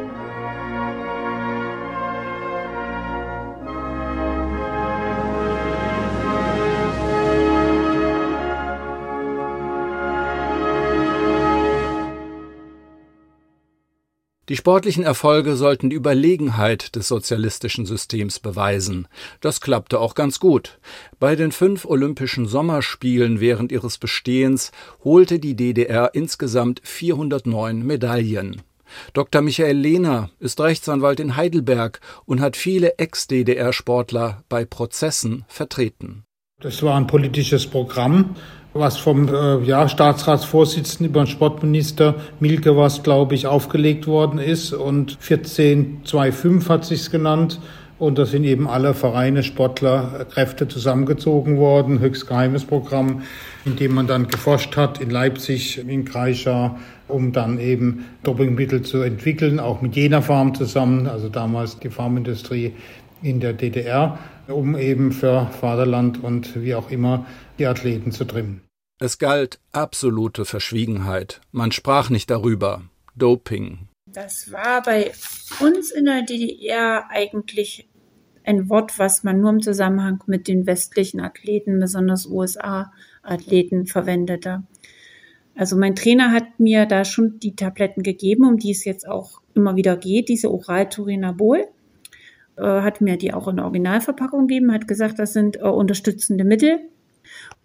Die 14.47 14.55
sportlichen 14.55 15.03
Erfolge 15.03 15.55
sollten 15.55 15.89
die 15.89 15.95
Überlegenheit 15.95 16.95
des 16.95 17.07
sozialistischen 17.07 17.87
Systems 17.87 18.39
beweisen. 18.39 19.07
Das 19.41 19.59
klappte 19.59 19.99
auch 19.99 20.13
ganz 20.13 20.39
gut. 20.39 20.77
Bei 21.19 21.35
den 21.35 21.51
fünf 21.51 21.85
Olympischen 21.85 22.45
Sommerspielen 22.45 23.39
während 23.39 23.71
ihres 23.71 23.97
Bestehens 23.97 24.71
holte 25.03 25.39
die 25.39 25.55
DDR 25.55 26.11
insgesamt 26.13 26.79
409 26.83 27.83
Medaillen. 27.83 28.61
Dr. 29.13 29.41
Michael 29.41 29.77
Lehner 29.77 30.29
ist 30.39 30.61
Rechtsanwalt 30.61 31.19
in 31.19 31.35
Heidelberg 31.35 31.99
und 32.25 32.39
hat 32.39 32.55
viele 32.55 32.99
Ex-DDR-Sportler 32.99 34.43
bei 34.47 34.63
Prozessen 34.63 35.43
vertreten. 35.47 36.23
Das 36.61 36.83
war 36.83 36.95
ein 36.95 37.07
politisches 37.07 37.65
Programm, 37.65 38.35
was 38.75 38.97
vom 38.97 39.29
äh, 39.29 39.63
ja, 39.63 39.87
Staatsratsvorsitzenden 39.87 41.07
über 41.07 41.23
den 41.23 41.27
Sportminister 41.27 42.15
Milke 42.41 42.75
was, 42.75 43.03
glaube 43.03 43.33
ich, 43.33 43.47
aufgelegt 43.47 44.05
worden 44.05 44.37
ist. 44.37 44.73
Und 44.73 45.17
1425 45.21 46.69
hat 46.69 46.85
sich's 46.85 47.09
genannt. 47.09 47.59
Und 47.97 48.17
da 48.17 48.25
sind 48.25 48.43
eben 48.43 48.67
alle 48.67 48.93
Vereine, 48.93 49.41
Sportler, 49.43 50.25
Kräfte 50.29 50.67
zusammengezogen 50.67 51.57
worden. 51.57 52.01
Höchst 52.01 52.27
geheimes 52.27 52.65
Programm, 52.65 53.21
in 53.63 53.77
dem 53.77 53.95
man 53.95 54.07
dann 54.07 54.27
geforscht 54.27 54.75
hat 54.75 54.99
in 54.99 55.09
Leipzig, 55.09 55.77
in 55.77 56.03
Kreischa, 56.03 56.75
um 57.07 57.31
dann 57.31 57.57
eben 57.57 58.03
Dopingmittel 58.23 58.81
zu 58.81 59.01
entwickeln, 59.01 59.61
auch 59.61 59.81
mit 59.81 59.95
jener 59.95 60.21
Farm 60.21 60.53
zusammen, 60.53 61.07
also 61.07 61.29
damals 61.29 61.79
die 61.79 61.89
Farmindustrie 61.89 62.73
in 63.21 63.39
der 63.39 63.53
DDR, 63.53 64.19
um 64.49 64.77
eben 64.77 65.13
für 65.13 65.47
Vaterland 65.61 66.21
und 66.21 66.61
wie 66.61 66.75
auch 66.75 66.91
immer 66.91 67.25
die 67.57 67.65
Athleten 67.65 68.11
zu 68.11 68.25
trimmen. 68.25 68.64
Es 68.97 69.17
galt 69.17 69.59
absolute 69.73 70.45
Verschwiegenheit. 70.45 71.41
Man 71.51 71.73
sprach 71.73 72.09
nicht 72.09 72.29
darüber. 72.29 72.83
Doping. 73.13 73.89
Das 74.05 74.53
war 74.53 74.83
bei 74.83 75.11
uns 75.59 75.91
in 75.91 76.05
der 76.05 76.21
DDR 76.21 77.09
eigentlich 77.09 77.89
ein 78.45 78.69
Wort, 78.69 78.97
was 78.97 79.23
man 79.23 79.41
nur 79.41 79.49
im 79.49 79.61
Zusammenhang 79.61 80.23
mit 80.27 80.47
den 80.47 80.65
westlichen 80.65 81.19
Athleten, 81.19 81.77
besonders 81.77 82.25
USA-Athleten, 82.25 83.85
verwendete. 83.85 84.63
Also 85.55 85.75
mein 85.75 85.95
Trainer 85.95 86.31
hat 86.31 86.57
mir 86.59 86.85
da 86.85 87.03
schon 87.03 87.39
die 87.39 87.55
Tabletten 87.55 88.01
gegeben, 88.01 88.45
um 88.47 88.57
die 88.57 88.71
es 88.71 88.85
jetzt 88.85 89.05
auch 89.09 89.41
immer 89.55 89.75
wieder 89.75 89.97
geht, 89.97 90.29
diese 90.29 90.49
Oral-Turinabol. 90.49 91.67
Äh, 92.55 92.63
hat 92.63 93.01
mir 93.01 93.17
die 93.17 93.33
auch 93.33 93.49
in 93.49 93.57
der 93.57 93.65
Originalverpackung 93.65 94.47
gegeben, 94.47 94.71
hat 94.71 94.87
gesagt, 94.87 95.19
das 95.19 95.33
sind 95.33 95.57
äh, 95.57 95.63
unterstützende 95.63 96.45
Mittel 96.45 96.79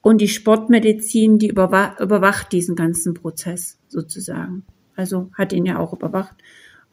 und 0.02 0.20
die 0.20 0.28
Sportmedizin, 0.28 1.38
die 1.38 1.48
überwacht 1.48 2.52
diesen 2.52 2.76
ganzen 2.76 3.14
Prozess 3.14 3.78
sozusagen. 3.88 4.64
Also 4.96 5.30
hat 5.34 5.52
ihn 5.52 5.66
ja 5.66 5.78
auch 5.78 5.92
überwacht 5.92 6.34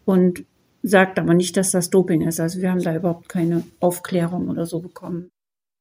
und 0.05 0.45
sagt 0.83 1.19
aber 1.19 1.33
nicht, 1.33 1.57
dass 1.57 1.71
das 1.71 1.89
Doping 1.89 2.21
ist. 2.21 2.39
Also 2.39 2.61
wir 2.61 2.71
haben 2.71 2.81
da 2.81 2.95
überhaupt 2.95 3.29
keine 3.29 3.63
Aufklärung 3.79 4.49
oder 4.49 4.65
so 4.65 4.79
bekommen. 4.79 5.29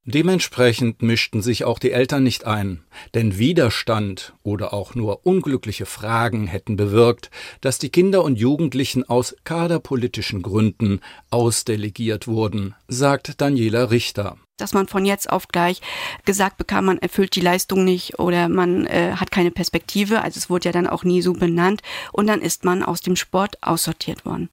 Dementsprechend 0.08 1.02
mischten 1.02 1.42
sich 1.42 1.64
auch 1.64 1.80
die 1.80 1.90
Eltern 1.90 2.22
nicht 2.22 2.46
ein, 2.46 2.84
denn 3.14 3.38
Widerstand 3.38 4.34
oder 4.44 4.72
auch 4.72 4.94
nur 4.94 5.26
unglückliche 5.26 5.84
Fragen 5.84 6.46
hätten 6.46 6.76
bewirkt, 6.76 7.28
dass 7.60 7.80
die 7.80 7.90
Kinder 7.90 8.22
und 8.22 8.38
Jugendlichen 8.38 9.02
aus 9.02 9.34
kaderpolitischen 9.42 10.42
Gründen 10.42 11.00
ausdelegiert 11.30 12.28
wurden, 12.28 12.76
sagt 12.86 13.40
Daniela 13.40 13.90
Richter 13.90 14.36
dass 14.58 14.72
man 14.72 14.88
von 14.88 15.04
jetzt 15.04 15.28
auf 15.28 15.48
gleich 15.48 15.82
gesagt 16.24 16.56
bekam, 16.56 16.86
man 16.86 16.96
erfüllt 16.96 17.36
die 17.36 17.42
Leistung 17.42 17.84
nicht 17.84 18.18
oder 18.18 18.48
man 18.48 18.86
äh, 18.86 19.12
hat 19.16 19.30
keine 19.30 19.50
Perspektive. 19.50 20.22
Also 20.22 20.38
es 20.38 20.48
wurde 20.48 20.70
ja 20.70 20.72
dann 20.72 20.86
auch 20.86 21.04
nie 21.04 21.20
so 21.20 21.34
benannt 21.34 21.82
und 22.10 22.26
dann 22.26 22.40
ist 22.40 22.64
man 22.64 22.82
aus 22.82 23.02
dem 23.02 23.16
Sport 23.16 23.62
aussortiert 23.62 24.24
worden. 24.24 24.48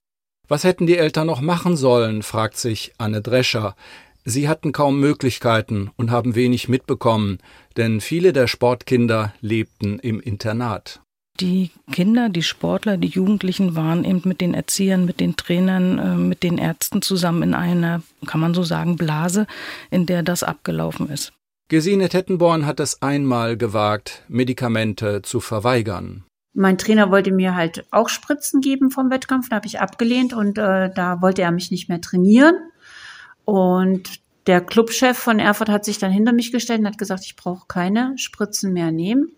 Was 0.46 0.64
hätten 0.64 0.86
die 0.86 0.98
Eltern 0.98 1.26
noch 1.26 1.40
machen 1.40 1.74
sollen, 1.74 2.22
fragt 2.22 2.58
sich 2.58 2.92
Anne 2.98 3.22
Drescher. 3.22 3.76
Sie 4.26 4.48
hatten 4.48 4.72
kaum 4.72 5.00
Möglichkeiten 5.00 5.90
und 5.96 6.10
haben 6.10 6.34
wenig 6.34 6.68
mitbekommen, 6.68 7.38
denn 7.76 8.00
viele 8.00 8.32
der 8.32 8.46
Sportkinder 8.46 9.34
lebten 9.42 9.98
im 9.98 10.18
Internat. 10.18 11.02
Die 11.40 11.72
Kinder, 11.92 12.30
die 12.30 12.44
Sportler, 12.44 12.96
die 12.96 13.08
Jugendlichen 13.08 13.76
waren 13.76 14.04
eben 14.04 14.22
mit 14.24 14.40
den 14.40 14.54
Erziehern, 14.54 15.04
mit 15.04 15.20
den 15.20 15.36
Trainern, 15.36 15.98
äh, 15.98 16.16
mit 16.16 16.42
den 16.42 16.58
Ärzten 16.58 17.02
zusammen 17.02 17.42
in 17.42 17.54
einer, 17.54 18.02
kann 18.24 18.40
man 18.40 18.54
so 18.54 18.62
sagen, 18.62 18.96
Blase, 18.96 19.46
in 19.90 20.06
der 20.06 20.22
das 20.22 20.42
abgelaufen 20.42 21.10
ist. 21.10 21.32
Gesine 21.68 22.08
Tettenborn 22.08 22.66
hat 22.66 22.78
es 22.78 23.02
einmal 23.02 23.56
gewagt, 23.56 24.22
Medikamente 24.28 25.22
zu 25.22 25.40
verweigern. 25.40 26.24
Mein 26.54 26.78
Trainer 26.78 27.10
wollte 27.10 27.32
mir 27.32 27.56
halt 27.56 27.84
auch 27.90 28.08
Spritzen 28.08 28.60
geben 28.60 28.90
vom 28.90 29.10
Wettkampf, 29.10 29.48
da 29.48 29.56
habe 29.56 29.66
ich 29.66 29.80
abgelehnt 29.80 30.32
und 30.32 30.56
äh, 30.56 30.90
da 30.94 31.20
wollte 31.20 31.42
er 31.42 31.50
mich 31.50 31.72
nicht 31.72 31.88
mehr 31.88 32.00
trainieren. 32.00 32.54
Und 33.44 34.20
der 34.46 34.60
Clubchef 34.60 35.18
von 35.18 35.38
Erfurt 35.38 35.68
hat 35.68 35.84
sich 35.84 35.98
dann 35.98 36.10
hinter 36.10 36.32
mich 36.32 36.52
gestellt 36.52 36.80
und 36.80 36.86
hat 36.86 36.98
gesagt, 36.98 37.24
ich 37.24 37.36
brauche 37.36 37.66
keine 37.66 38.16
Spritzen 38.18 38.72
mehr 38.72 38.92
nehmen. 38.92 39.32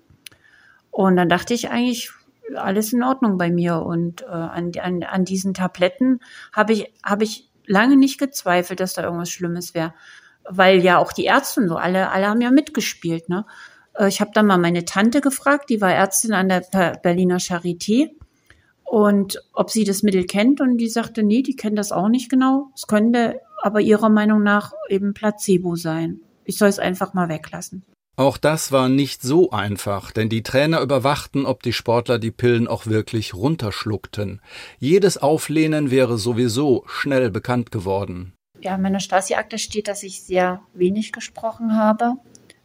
Und 0.91 1.17
dann 1.17 1.29
dachte 1.29 1.55
ich 1.55 1.71
eigentlich, 1.71 2.11
alles 2.55 2.93
in 2.93 3.03
Ordnung 3.03 3.39
bei 3.39 3.51
mir. 3.51 3.83
Und 3.83 4.23
äh, 4.23 4.27
an, 4.27 4.73
an, 4.81 5.03
an 5.03 5.25
diesen 5.25 5.55
Tabletten 5.55 6.21
habe 6.53 6.73
ich, 6.73 6.93
hab 7.03 7.23
ich 7.23 7.49
lange 7.67 7.97
nicht 7.97 8.19
gezweifelt, 8.19 8.81
dass 8.81 8.95
da 8.95 9.03
irgendwas 9.03 9.31
Schlimmes 9.31 9.75
wäre. 9.75 9.95
Weil 10.49 10.83
ja 10.83 10.99
auch 10.99 11.13
die 11.13 11.25
Ärzte 11.25 11.61
und 11.61 11.69
so, 11.69 11.77
alle, 11.77 12.11
alle 12.11 12.29
haben 12.29 12.41
ja 12.41 12.51
mitgespielt. 12.51 13.29
Ne? 13.29 13.45
Äh, 13.95 14.09
ich 14.09 14.21
habe 14.21 14.31
dann 14.35 14.47
mal 14.47 14.59
meine 14.59 14.85
Tante 14.85 15.21
gefragt, 15.21 15.71
die 15.71 15.81
war 15.81 15.93
Ärztin 15.93 16.33
an 16.33 16.49
der 16.49 16.63
Berliner 17.03 17.39
Charité 17.39 18.11
und 18.85 19.43
ob 19.53 19.71
sie 19.71 19.85
das 19.85 20.05
Mittel 20.05 20.25
kennt 20.27 20.61
und 20.61 20.79
die 20.79 20.89
sagte, 20.89 21.25
nee, 21.25 21.43
die 21.43 21.57
kennt 21.57 21.77
das 21.77 21.91
auch 21.91 22.09
nicht 22.09 22.31
genau. 22.31 22.71
Es 22.75 22.87
könnte 22.87 23.41
aber 23.63 23.81
ihrer 23.81 24.09
Meinung 24.09 24.43
nach 24.43 24.73
eben 24.89 25.15
Placebo 25.15 25.77
sein. 25.77 26.21
Ich 26.45 26.59
soll 26.59 26.69
es 26.69 26.79
einfach 26.79 27.15
mal 27.15 27.29
weglassen. 27.29 27.85
Auch 28.19 28.39
das 28.39 28.73
war 28.73 28.89
nicht 28.89 29.21
so 29.21 29.51
einfach, 29.51 30.11
denn 30.11 30.31
die 30.31 30.43
Trainer 30.43 30.81
überwachten, 30.81 31.45
ob 31.45 31.63
die 31.63 31.75
Sportler 31.75 32.19
die 32.19 32.31
Pillen 32.31 32.67
auch 32.67 32.87
wirklich 32.87 33.35
runterschluckten. 33.35 34.41
Jedes 34.79 35.19
Auflehnen 35.19 35.91
wäre 35.91 36.17
sowieso 36.17 36.85
schnell 36.87 37.31
bekannt 37.31 37.71
geworden. 37.71 38.33
Ja, 38.63 38.75
in 38.77 38.81
meiner 38.81 39.01
Stasi-Akte 39.01 39.59
steht, 39.59 39.87
dass 39.87 40.03
ich 40.03 40.23
sehr 40.23 40.63
wenig 40.73 41.13
gesprochen 41.13 41.77
habe. 41.77 42.15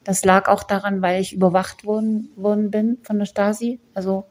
Das 0.06 0.24
lag 0.24 0.48
auch 0.48 0.64
daran, 0.64 1.02
weil 1.02 1.22
ich 1.22 1.34
überwacht 1.34 1.84
worden, 1.84 2.30
worden 2.38 2.72
bin 2.72 3.00
von 3.04 3.20
der 3.20 3.26
Stasi. 3.26 3.82
Also 3.94 4.24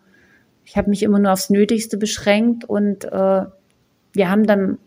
ich 0.64 0.78
habe 0.78 0.88
mich 0.88 1.02
immer 1.02 1.18
nur 1.18 1.32
aufs 1.32 1.50
Nötigste 1.50 1.98
beschränkt 1.98 2.64
und 2.64 3.04
äh, 3.04 3.44
wir 4.12 4.30
haben 4.30 4.46
dann 4.46 4.78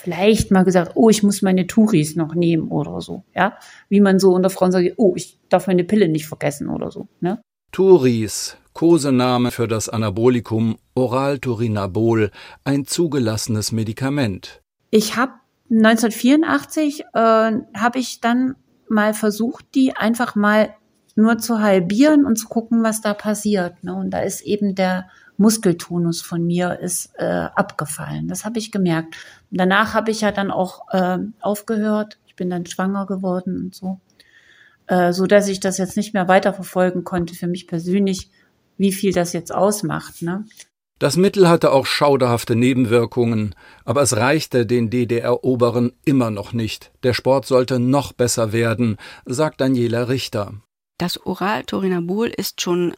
vielleicht 0.00 0.50
mal 0.50 0.64
gesagt, 0.64 0.92
oh, 0.94 1.08
ich 1.08 1.22
muss 1.22 1.42
meine 1.42 1.66
Touris 1.66 2.16
noch 2.16 2.34
nehmen 2.34 2.68
oder 2.68 3.00
so, 3.00 3.24
ja. 3.34 3.56
Wie 3.88 4.00
man 4.00 4.18
so 4.18 4.32
unter 4.32 4.50
Frauen 4.50 4.72
sagt, 4.72 4.92
oh, 4.96 5.14
ich 5.16 5.38
darf 5.48 5.66
meine 5.66 5.84
Pille 5.84 6.08
nicht 6.08 6.26
vergessen 6.26 6.68
oder 6.68 6.90
so, 6.90 7.08
ne? 7.20 7.40
Touris, 7.72 8.56
Kosename 8.72 9.50
für 9.50 9.68
das 9.68 9.88
Anabolikum 9.88 10.78
Oralturinabol, 10.94 12.30
ein 12.64 12.84
zugelassenes 12.84 13.72
Medikament. 13.72 14.60
Ich 14.90 15.16
habe 15.16 15.32
1984 15.70 17.00
äh, 17.00 17.04
habe 17.14 17.98
ich 17.98 18.20
dann 18.20 18.56
mal 18.88 19.14
versucht, 19.14 19.66
die 19.74 19.96
einfach 19.96 20.34
mal 20.34 20.74
nur 21.14 21.38
zu 21.38 21.60
halbieren 21.60 22.24
und 22.24 22.36
zu 22.36 22.48
gucken, 22.48 22.82
was 22.82 23.00
da 23.00 23.14
passiert. 23.14 23.84
Ne? 23.84 23.94
Und 23.94 24.10
da 24.10 24.20
ist 24.20 24.40
eben 24.42 24.74
der 24.74 25.08
Muskeltonus 25.40 26.20
von 26.20 26.46
mir 26.46 26.80
ist 26.80 27.12
äh, 27.16 27.24
abgefallen. 27.24 28.28
Das 28.28 28.44
habe 28.44 28.58
ich 28.58 28.70
gemerkt. 28.70 29.16
Und 29.50 29.58
danach 29.58 29.94
habe 29.94 30.10
ich 30.10 30.20
ja 30.20 30.32
dann 30.32 30.50
auch 30.50 30.92
äh, 30.92 31.16
aufgehört. 31.40 32.18
Ich 32.26 32.36
bin 32.36 32.50
dann 32.50 32.66
schwanger 32.66 33.06
geworden 33.06 33.56
und 33.64 33.74
so, 33.74 34.00
äh, 34.86 35.14
so 35.14 35.26
dass 35.26 35.48
ich 35.48 35.58
das 35.58 35.78
jetzt 35.78 35.96
nicht 35.96 36.12
mehr 36.12 36.28
weiterverfolgen 36.28 37.04
konnte 37.04 37.34
für 37.34 37.46
mich 37.46 37.66
persönlich, 37.66 38.30
wie 38.76 38.92
viel 38.92 39.14
das 39.14 39.32
jetzt 39.32 39.50
ausmacht. 39.54 40.20
Ne? 40.20 40.44
Das 40.98 41.16
Mittel 41.16 41.48
hatte 41.48 41.72
auch 41.72 41.86
schauderhafte 41.86 42.54
Nebenwirkungen, 42.54 43.54
aber 43.86 44.02
es 44.02 44.14
reichte 44.14 44.66
den 44.66 44.90
DDR-Oberen 44.90 45.92
immer 46.04 46.30
noch 46.30 46.52
nicht. 46.52 46.92
Der 47.02 47.14
Sport 47.14 47.46
sollte 47.46 47.78
noch 47.80 48.12
besser 48.12 48.52
werden, 48.52 48.98
sagt 49.24 49.62
Daniela 49.62 50.10
Richter. 50.10 50.52
Das 50.98 51.24
Oral-Torinabol 51.24 52.28
ist 52.28 52.60
schon 52.60 52.92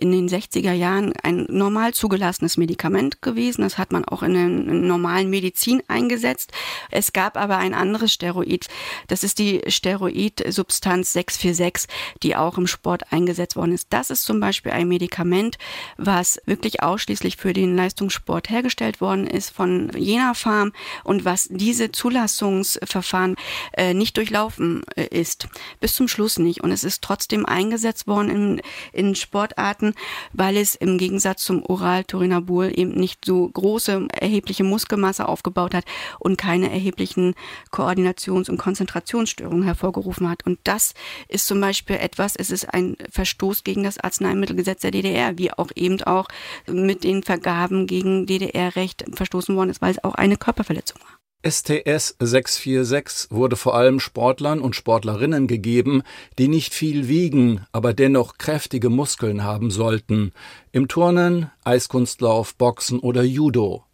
in 0.00 0.12
den 0.12 0.28
60er 0.28 0.72
Jahren 0.72 1.12
ein 1.22 1.46
normal 1.48 1.92
zugelassenes 1.92 2.56
Medikament 2.56 3.20
gewesen. 3.20 3.62
Das 3.62 3.76
hat 3.76 3.92
man 3.92 4.04
auch 4.06 4.22
in 4.22 4.32
der 4.34 4.48
normalen 4.48 5.28
Medizin 5.28 5.82
eingesetzt. 5.88 6.52
Es 6.90 7.12
gab 7.12 7.36
aber 7.36 7.58
ein 7.58 7.74
anderes 7.74 8.12
Steroid. 8.12 8.66
Das 9.08 9.24
ist 9.24 9.38
die 9.38 9.60
Steroidsubstanz 9.66 11.12
646, 11.12 11.94
die 12.22 12.34
auch 12.34 12.56
im 12.56 12.66
Sport 12.66 13.12
eingesetzt 13.12 13.56
worden 13.56 13.72
ist. 13.72 13.88
Das 13.90 14.10
ist 14.10 14.24
zum 14.24 14.40
Beispiel 14.40 14.72
ein 14.72 14.88
Medikament, 14.88 15.58
was 15.98 16.40
wirklich 16.46 16.82
ausschließlich 16.82 17.36
für 17.36 17.52
den 17.52 17.76
Leistungssport 17.76 18.48
hergestellt 18.48 19.00
worden 19.02 19.26
ist 19.26 19.50
von 19.50 19.90
Jena 19.94 20.32
Farm 20.32 20.72
und 21.04 21.26
was 21.26 21.48
diese 21.50 21.92
Zulassungsverfahren 21.92 23.36
äh, 23.72 23.92
nicht 23.92 24.16
durchlaufen 24.16 24.82
äh, 24.96 25.06
ist. 25.10 25.48
Bis 25.78 25.94
zum 25.94 26.08
Schluss 26.08 26.38
nicht. 26.38 26.62
Und 26.62 26.72
es 26.72 26.84
ist 26.84 27.02
trotzdem 27.02 27.44
eingesetzt 27.44 28.06
worden 28.06 28.30
in, 28.30 28.62
in 28.92 29.14
Sportarten, 29.14 29.89
weil 30.32 30.56
es 30.56 30.74
im 30.74 30.98
Gegensatz 30.98 31.44
zum 31.44 31.64
Oral-Turinabol 31.64 32.72
eben 32.74 32.92
nicht 32.92 33.24
so 33.24 33.48
große 33.48 34.08
erhebliche 34.12 34.64
Muskelmasse 34.64 35.28
aufgebaut 35.28 35.74
hat 35.74 35.84
und 36.18 36.36
keine 36.36 36.70
erheblichen 36.70 37.34
Koordinations- 37.70 38.50
und 38.50 38.58
Konzentrationsstörungen 38.58 39.64
hervorgerufen 39.64 40.28
hat. 40.28 40.46
Und 40.46 40.58
das 40.64 40.94
ist 41.28 41.46
zum 41.46 41.60
Beispiel 41.60 41.96
etwas, 41.96 42.36
es 42.36 42.50
ist 42.50 42.72
ein 42.72 42.96
Verstoß 43.10 43.64
gegen 43.64 43.82
das 43.82 43.98
Arzneimittelgesetz 43.98 44.80
der 44.82 44.90
DDR, 44.90 45.38
wie 45.38 45.52
auch 45.52 45.70
eben 45.74 46.02
auch 46.02 46.28
mit 46.66 47.04
den 47.04 47.22
Vergaben 47.22 47.86
gegen 47.86 48.26
DDR-Recht 48.26 49.04
verstoßen 49.12 49.54
worden 49.56 49.70
ist, 49.70 49.82
weil 49.82 49.92
es 49.92 50.04
auch 50.04 50.14
eine 50.14 50.36
Körperverletzung 50.36 51.00
war. 51.00 51.19
STS 51.42 52.16
646 52.18 53.30
wurde 53.30 53.56
vor 53.56 53.74
allem 53.74 53.98
Sportlern 53.98 54.60
und 54.60 54.76
Sportlerinnen 54.76 55.46
gegeben, 55.46 56.02
die 56.38 56.48
nicht 56.48 56.74
viel 56.74 57.08
wiegen, 57.08 57.64
aber 57.72 57.94
dennoch 57.94 58.36
kräftige 58.36 58.90
Muskeln 58.90 59.42
haben 59.42 59.70
sollten, 59.70 60.32
im 60.70 60.86
Turnen, 60.86 61.50
Eiskunstlauf, 61.64 62.54
Boxen 62.56 62.98
oder 62.98 63.22
Judo. 63.22 63.84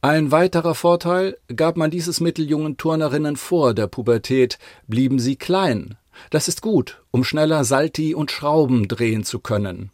Ein 0.00 0.30
weiterer 0.30 0.74
Vorteil, 0.74 1.36
gab 1.54 1.76
man 1.76 1.90
dieses 1.90 2.20
Mittel 2.20 2.48
jungen 2.48 2.78
Turnerinnen 2.78 3.36
vor 3.36 3.74
der 3.74 3.88
Pubertät, 3.88 4.58
blieben 4.86 5.18
sie 5.18 5.36
klein. 5.36 5.98
Das 6.30 6.48
ist 6.48 6.62
gut, 6.62 7.02
um 7.10 7.24
schneller 7.24 7.64
Salti 7.64 8.14
und 8.14 8.30
Schrauben 8.30 8.88
drehen 8.88 9.22
zu 9.22 9.40
können. 9.40 9.90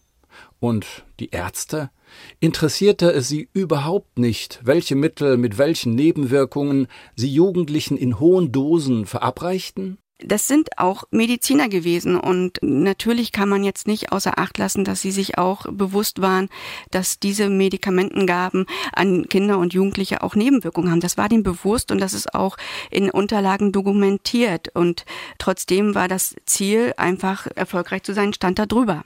Und 0.60 1.04
die 1.18 1.30
Ärzte? 1.30 1.90
Interessierte 2.40 3.12
es 3.12 3.28
sie 3.28 3.48
überhaupt 3.52 4.18
nicht, 4.18 4.60
welche 4.62 4.96
Mittel 4.96 5.36
mit 5.36 5.58
welchen 5.58 5.94
Nebenwirkungen 5.94 6.88
sie 7.16 7.32
Jugendlichen 7.32 7.96
in 7.96 8.18
hohen 8.20 8.52
Dosen 8.52 9.06
verabreichten? 9.06 9.98
Das 10.24 10.46
sind 10.46 10.78
auch 10.78 11.04
Mediziner 11.10 11.68
gewesen 11.68 12.18
und 12.18 12.58
natürlich 12.62 13.32
kann 13.32 13.48
man 13.48 13.64
jetzt 13.64 13.86
nicht 13.86 14.12
außer 14.12 14.38
Acht 14.38 14.58
lassen, 14.58 14.84
dass 14.84 15.00
sie 15.00 15.10
sich 15.10 15.38
auch 15.38 15.66
bewusst 15.70 16.20
waren, 16.20 16.48
dass 16.90 17.18
diese 17.18 17.48
Medikamentengaben 17.48 18.66
an 18.92 19.28
Kinder 19.28 19.58
und 19.58 19.74
Jugendliche 19.74 20.22
auch 20.22 20.34
Nebenwirkungen 20.34 20.90
haben. 20.90 21.00
Das 21.00 21.18
war 21.18 21.28
denen 21.28 21.42
bewusst 21.42 21.90
und 21.90 22.00
das 22.00 22.14
ist 22.14 22.34
auch 22.34 22.56
in 22.90 23.10
Unterlagen 23.10 23.72
dokumentiert 23.72 24.68
und 24.74 25.04
trotzdem 25.38 25.94
war 25.94 26.08
das 26.08 26.36
Ziel 26.46 26.94
einfach 26.96 27.48
erfolgreich 27.54 28.04
zu 28.04 28.14
sein, 28.14 28.32
stand 28.32 28.58
da 28.58 28.66
drüber. 28.66 29.04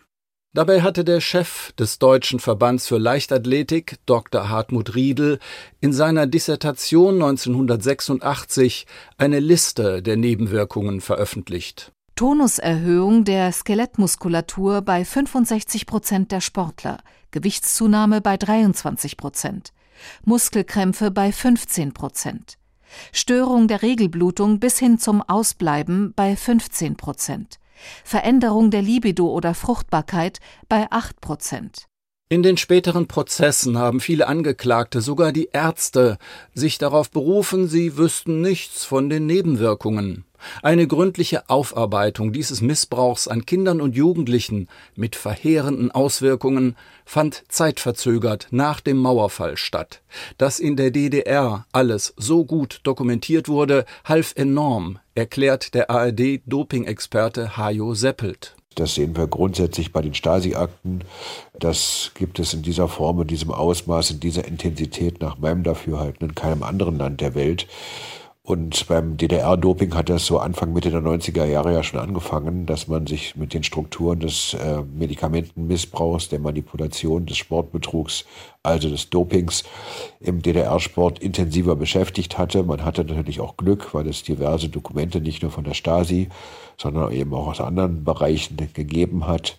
Dabei 0.57 0.81
hatte 0.81 1.05
der 1.05 1.21
Chef 1.21 1.73
des 1.73 1.99
Deutschen 1.99 2.41
Verbands 2.41 2.89
für 2.89 2.97
Leichtathletik, 2.97 3.99
Dr. 4.07 4.49
Hartmut 4.49 4.95
Riedel, 4.95 5.39
in 5.81 5.93
seiner 5.93 6.27
Dissertation 6.27 7.17
1986 7.17 8.87
eine 9.19 9.39
Liste 9.39 10.01
der 10.03 10.17
Nebenwirkungen 10.17 11.03
veröffentlicht. 11.03 11.93
Tonuserhöhung 12.15 13.25
der 13.25 13.53
Skelettmuskulatur 13.53 14.81
bei 14.81 15.05
65 15.05 15.85
Prozent 15.85 16.33
der 16.33 16.41
Sportler, 16.41 17.01
Gewichtszunahme 17.33 18.23
bei 18.23 18.39
23 18.39 19.19
Prozent, 19.19 19.75
Muskelkrämpfe 20.25 21.11
bei 21.11 21.33
15 21.33 21.93
Prozent, 21.93 22.57
Störung 23.13 23.69
der 23.69 23.83
Regelblutung 23.83 24.59
bis 24.59 24.79
hin 24.79 24.99
zum 24.99 25.21
Ausbleiben 25.21 26.15
bei 26.17 26.35
15 26.35 26.97
Prozent. 26.97 27.59
Veränderung 28.05 28.71
der 28.71 28.83
Libido 28.83 29.29
oder 29.29 29.55
Fruchtbarkeit 29.55 30.41
bei 30.69 30.87
8 30.91 31.21
Prozent. 31.21 31.89
In 32.29 32.43
den 32.43 32.57
späteren 32.57 33.07
Prozessen 33.07 33.79
haben 33.79 34.01
viele 34.01 34.27
Angeklagte, 34.27 35.01
sogar 35.01 35.31
die 35.31 35.51
Ärzte, 35.53 36.19
sich 36.55 36.77
darauf 36.77 37.09
berufen, 37.09 37.69
sie 37.69 37.97
wüssten 37.97 38.41
nichts 38.41 38.85
von 38.85 39.09
den 39.09 39.27
Nebenwirkungen. 39.27 40.25
Eine 40.61 40.89
gründliche 40.89 41.49
Aufarbeitung 41.49 42.33
dieses 42.33 42.63
Missbrauchs 42.63 43.29
an 43.29 43.47
Kindern 43.47 43.81
und 43.81 43.95
Jugendlichen 43.95 44.67
mit 44.97 45.15
verheerenden 45.15 45.93
Auswirkungen 45.93 46.77
fand 47.05 47.45
zeitverzögert 47.49 48.49
nach 48.51 48.81
dem 48.81 48.97
Mauerfall 48.97 49.57
statt. 49.57 50.03
Dass 50.37 50.59
in 50.59 50.75
der 50.75 50.91
DDR 50.91 51.65
alles 51.71 52.13
so 52.17 52.45
gut 52.45 52.81
dokumentiert 52.83 53.49
wurde, 53.49 53.85
half 54.05 54.33
enorm, 54.35 54.99
erklärt 55.15 55.75
der 55.75 55.91
ARD-Doping-Experte 55.91 57.57
Hajo 57.57 57.95
Seppelt. 57.95 58.57
Das 58.77 58.95
sehen 58.95 59.17
wir 59.17 59.27
grundsätzlich 59.27 59.91
bei 59.91 60.03
den 60.03 60.13
Stasi-Akten. 60.13 61.01
Das 61.59 62.13
gibt 62.15 62.39
es 62.39 62.53
in 62.53 62.61
dieser 62.61 62.89
Form, 62.89 63.23
in 63.23 63.27
diesem 63.27 63.51
Ausmaß, 63.51 64.11
in 64.11 64.21
dieser 64.21 64.45
Intensität 64.45 65.21
nach 65.21 65.39
meinem 65.39 65.63
Dafürhalten 65.63 66.29
in 66.29 66.35
keinem 66.35 66.63
anderen 66.63 66.99
Land 66.99 67.23
der 67.23 67.35
Welt. 67.35 67.67
Und 68.47 68.87
beim 68.87 69.17
DDR-Doping 69.17 69.93
hat 69.97 70.09
das 70.09 70.25
so 70.25 70.39
Anfang, 70.39 70.73
Mitte 70.73 70.93
der 70.93 71.01
90er 71.01 71.47
Jahre 71.47 71.73
ja 71.73 71.83
schon 71.83 71.99
angefangen, 71.99 72.65
dass 72.65 72.87
man 72.87 73.05
sich 73.09 73.35
mit 73.35 73.53
den 73.53 73.65
Strukturen 73.65 74.21
des 74.21 74.55
äh, 74.55 74.83
Medikamentenmissbrauchs, 74.83 76.29
der 76.29 76.39
Manipulation, 76.39 77.27
des 77.27 77.39
Sportbetrugs, 77.39 78.25
also 78.63 78.89
des 78.89 79.11
Dopings 79.11 79.65
im 80.21 80.43
DDR-Sport 80.43 81.19
intensiver 81.19 81.75
beschäftigt 81.75 82.39
hatte. 82.39 82.63
Man 82.63 82.85
hatte 82.85 83.05
natürlich 83.05 83.41
auch 83.41 83.57
Glück, 83.57 83.93
weil 83.95 84.07
es 84.07 84.23
diverse 84.23 84.69
Dokumente 84.69 85.21
nicht 85.21 85.43
nur 85.43 85.51
von 85.51 85.65
der 85.65 85.75
Stasi, 85.75 86.29
sondern 86.79 87.11
eben 87.11 87.35
auch 87.35 87.49
aus 87.49 87.61
anderen 87.61 88.05
Bereichen 88.05 88.57
gegeben 88.75 89.27
hat. 89.27 89.59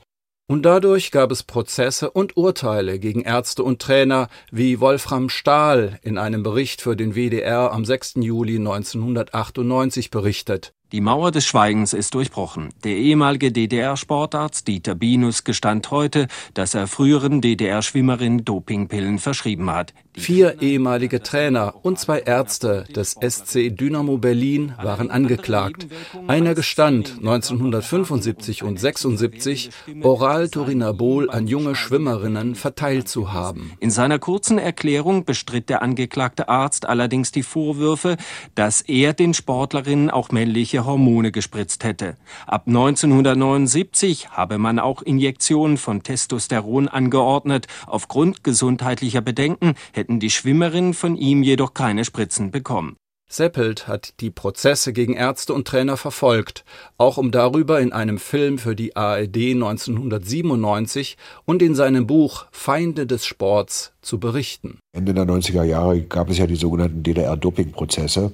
Und 0.49 0.63
dadurch 0.63 1.11
gab 1.11 1.29
es 1.31 1.43
Prozesse 1.43 2.09
und 2.09 2.37
Urteile 2.37 2.99
gegen 2.99 3.19
Ärzte 3.19 3.63
und 3.63 3.81
Trainer, 3.81 4.29
wie 4.49 4.79
Wolfram 4.79 5.27
Stahl 5.27 5.99
in 6.03 6.17
einem 6.17 6.41
Bericht 6.41 6.81
für 6.81 6.95
den 6.95 7.15
WDR 7.15 7.73
am 7.73 7.83
6. 7.83 8.13
Juli 8.21 8.55
1998 8.55 10.09
berichtet. 10.09 10.73
Die 10.93 11.01
Mauer 11.01 11.31
des 11.31 11.45
Schweigens 11.45 11.91
ist 11.91 12.13
durchbrochen. 12.13 12.69
Der 12.85 12.95
ehemalige 12.95 13.51
DDR-Sportarzt 13.51 14.69
Dieter 14.69 14.95
Binus 14.95 15.43
gestand 15.43 15.91
heute, 15.91 16.29
dass 16.53 16.75
er 16.75 16.87
früheren 16.87 17.41
DDR-Schwimmerinnen 17.41 18.45
Dopingpillen 18.45 19.19
verschrieben 19.19 19.69
hat. 19.69 19.93
Vier 20.17 20.61
ehemalige 20.61 21.21
Trainer 21.21 21.75
und 21.83 21.99
zwei 21.99 22.19
Ärzte 22.19 22.85
des 22.93 23.15
SC 23.21 23.69
Dynamo 23.69 24.17
Berlin 24.17 24.73
waren 24.81 25.11
angeklagt. 25.11 25.87
Einer 26.27 26.55
gestand 26.55 27.17
1975 27.19 28.63
und 28.63 28.79
76 28.79 29.69
oral 30.01 30.49
Turinabol 30.49 31.29
an 31.29 31.47
junge 31.47 31.75
Schwimmerinnen 31.75 32.55
verteilt 32.55 33.07
zu 33.07 33.31
haben. 33.31 33.73
In 33.79 33.91
seiner 33.91 34.17
kurzen 34.17 34.57
Erklärung 34.57 35.23
bestritt 35.23 35.69
der 35.69 35.83
angeklagte 35.83 36.49
Arzt 36.49 36.87
allerdings 36.87 37.31
die 37.31 37.43
Vorwürfe, 37.43 38.17
dass 38.55 38.81
er 38.81 39.13
den 39.13 39.35
Sportlerinnen 39.35 40.09
auch 40.09 40.31
männliche 40.31 40.83
Hormone 40.85 41.31
gespritzt 41.31 41.83
hätte. 41.83 42.17
Ab 42.47 42.63
1979 42.65 44.31
habe 44.31 44.57
man 44.57 44.79
auch 44.79 45.03
Injektionen 45.03 45.77
von 45.77 46.01
Testosteron 46.01 46.87
angeordnet. 46.87 47.67
Aufgrund 47.85 48.43
gesundheitlicher 48.43 49.21
Bedenken 49.21 49.75
hätten 50.07 50.21
die 50.21 50.29
Schwimmerinnen 50.29 50.93
von 50.93 51.17
ihm 51.17 51.43
jedoch 51.43 51.73
keine 51.73 52.05
Spritzen 52.05 52.49
bekommen. 52.49 52.95
Seppelt 53.29 53.89
hat 53.89 54.13
die 54.21 54.31
Prozesse 54.31 54.93
gegen 54.93 55.15
Ärzte 55.15 55.53
und 55.53 55.67
Trainer 55.67 55.97
verfolgt, 55.97 56.63
auch 56.97 57.17
um 57.17 57.29
darüber 57.29 57.81
in 57.81 57.91
einem 57.91 58.17
Film 58.17 58.57
für 58.57 58.73
die 58.73 58.95
ARD 58.95 59.35
1997 59.35 61.17
und 61.43 61.61
in 61.61 61.75
seinem 61.75 62.07
Buch 62.07 62.45
Feinde 62.51 63.05
des 63.05 63.25
Sports 63.25 63.91
zu 64.01 64.17
berichten. 64.17 64.79
Ende 64.93 65.13
der 65.13 65.25
90er 65.25 65.63
Jahre 65.63 66.01
gab 66.03 66.29
es 66.29 66.37
ja 66.37 66.47
die 66.47 66.55
sogenannten 66.55 67.03
DDR-Doping-Prozesse. 67.03 68.31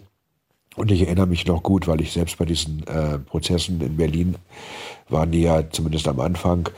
Und 0.75 0.91
ich 0.91 1.01
erinnere 1.01 1.25
mich 1.25 1.47
noch 1.47 1.63
gut, 1.63 1.88
weil 1.88 2.01
ich 2.01 2.12
selbst 2.12 2.38
bei 2.38 2.45
diesen 2.45 2.86
äh, 2.86 3.17
Prozessen 3.17 3.81
in 3.81 3.97
Berlin 3.97 4.36
waren 5.09 5.31
die 5.31 5.41
ja 5.41 5.67
zumindest 5.71 6.07
am 6.07 6.19
Anfang 6.19 6.69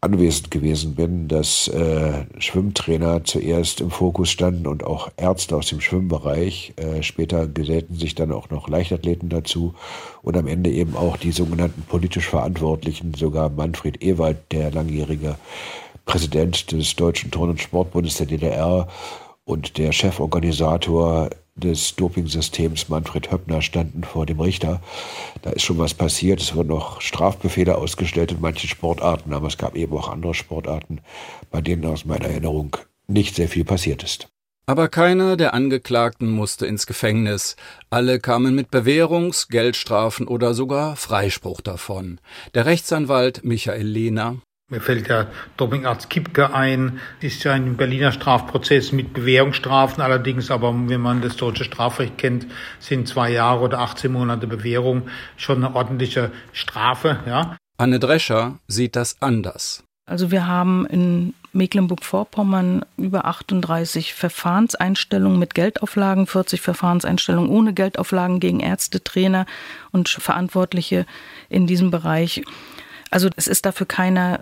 anwesend 0.00 0.50
gewesen 0.50 0.94
bin, 0.94 1.26
dass 1.26 1.66
äh, 1.68 2.24
Schwimmtrainer 2.38 3.24
zuerst 3.24 3.80
im 3.80 3.90
Fokus 3.90 4.30
standen 4.30 4.66
und 4.66 4.84
auch 4.84 5.10
Ärzte 5.16 5.56
aus 5.56 5.66
dem 5.66 5.80
Schwimmbereich. 5.80 6.74
Äh, 6.76 7.02
später 7.02 7.48
gesellten 7.48 7.94
sich 7.94 8.14
dann 8.14 8.30
auch 8.30 8.48
noch 8.50 8.68
Leichtathleten 8.68 9.28
dazu 9.28 9.74
und 10.22 10.36
am 10.36 10.46
Ende 10.46 10.70
eben 10.70 10.96
auch 10.96 11.16
die 11.16 11.32
sogenannten 11.32 11.82
politisch 11.82 12.28
Verantwortlichen, 12.28 13.14
sogar 13.14 13.50
Manfred 13.50 14.02
Ewald, 14.02 14.38
der 14.52 14.70
langjährige 14.70 15.36
Präsident 16.04 16.70
des 16.70 16.94
Deutschen 16.94 17.30
Turn- 17.30 17.50
und 17.50 17.60
Sportbundes 17.60 18.16
der 18.16 18.26
DDR 18.26 18.88
und 19.48 19.78
der 19.78 19.92
Cheforganisator 19.92 21.30
des 21.56 21.96
Dopingsystems 21.96 22.88
Manfred 22.88 23.32
Höppner 23.32 23.62
standen 23.62 24.04
vor 24.04 24.26
dem 24.26 24.40
Richter. 24.40 24.80
Da 25.42 25.50
ist 25.50 25.62
schon 25.62 25.78
was 25.78 25.94
passiert. 25.94 26.40
Es 26.40 26.54
wurden 26.54 26.68
noch 26.68 27.00
Strafbefehle 27.00 27.76
ausgestellt 27.76 28.30
in 28.30 28.40
manchen 28.40 28.68
Sportarten, 28.68 29.32
aber 29.32 29.48
es 29.48 29.58
gab 29.58 29.74
eben 29.74 29.96
auch 29.96 30.08
andere 30.08 30.34
Sportarten, 30.34 31.00
bei 31.50 31.60
denen 31.60 31.86
aus 31.86 32.04
meiner 32.04 32.26
Erinnerung 32.26 32.76
nicht 33.06 33.34
sehr 33.34 33.48
viel 33.48 33.64
passiert 33.64 34.02
ist. 34.02 34.28
Aber 34.66 34.88
keiner 34.88 35.38
der 35.38 35.54
Angeklagten 35.54 36.30
musste 36.30 36.66
ins 36.66 36.86
Gefängnis. 36.86 37.56
Alle 37.88 38.20
kamen 38.20 38.54
mit 38.54 38.68
Bewährungs-, 38.70 39.48
Geldstrafen 39.48 40.28
oder 40.28 40.52
sogar 40.52 40.94
Freispruch 40.94 41.62
davon. 41.62 42.20
Der 42.52 42.66
Rechtsanwalt 42.66 43.44
Michael 43.44 43.86
Lehner 43.86 44.36
mir 44.70 44.80
fällt 44.80 45.08
der 45.08 45.28
Dopingarzt 45.56 46.10
Kipke 46.10 46.54
ein. 46.54 47.00
Das 47.22 47.32
ist 47.32 47.44
ja 47.44 47.52
ein 47.52 47.76
Berliner 47.76 48.12
Strafprozess 48.12 48.92
mit 48.92 49.14
Bewährungsstrafen. 49.14 50.02
Allerdings 50.02 50.50
aber, 50.50 50.74
wenn 50.88 51.00
man 51.00 51.22
das 51.22 51.36
deutsche 51.36 51.64
Strafrecht 51.64 52.18
kennt, 52.18 52.46
sind 52.78 53.08
zwei 53.08 53.30
Jahre 53.30 53.60
oder 53.60 53.78
18 53.80 54.12
Monate 54.12 54.46
Bewährung 54.46 55.08
schon 55.36 55.64
eine 55.64 55.74
ordentliche 55.74 56.30
Strafe, 56.52 57.20
ja. 57.26 57.56
Anne 57.78 57.98
Drescher 58.00 58.58
sieht 58.66 58.96
das 58.96 59.22
anders. 59.22 59.84
Also 60.04 60.30
wir 60.30 60.46
haben 60.46 60.84
in 60.86 61.34
Mecklenburg-Vorpommern 61.52 62.84
über 62.96 63.24
38 63.26 64.14
Verfahrenseinstellungen 64.14 65.38
mit 65.38 65.54
Geldauflagen, 65.54 66.26
40 66.26 66.60
Verfahrenseinstellungen 66.60 67.50
ohne 67.50 67.72
Geldauflagen 67.72 68.40
gegen 68.40 68.60
Ärzte, 68.60 69.02
Trainer 69.02 69.46
und 69.92 70.08
Verantwortliche 70.08 71.06
in 71.48 71.66
diesem 71.66 71.90
Bereich. 71.90 72.42
Also 73.10 73.28
es 73.36 73.46
ist 73.46 73.64
dafür 73.64 73.86
keiner 73.86 74.40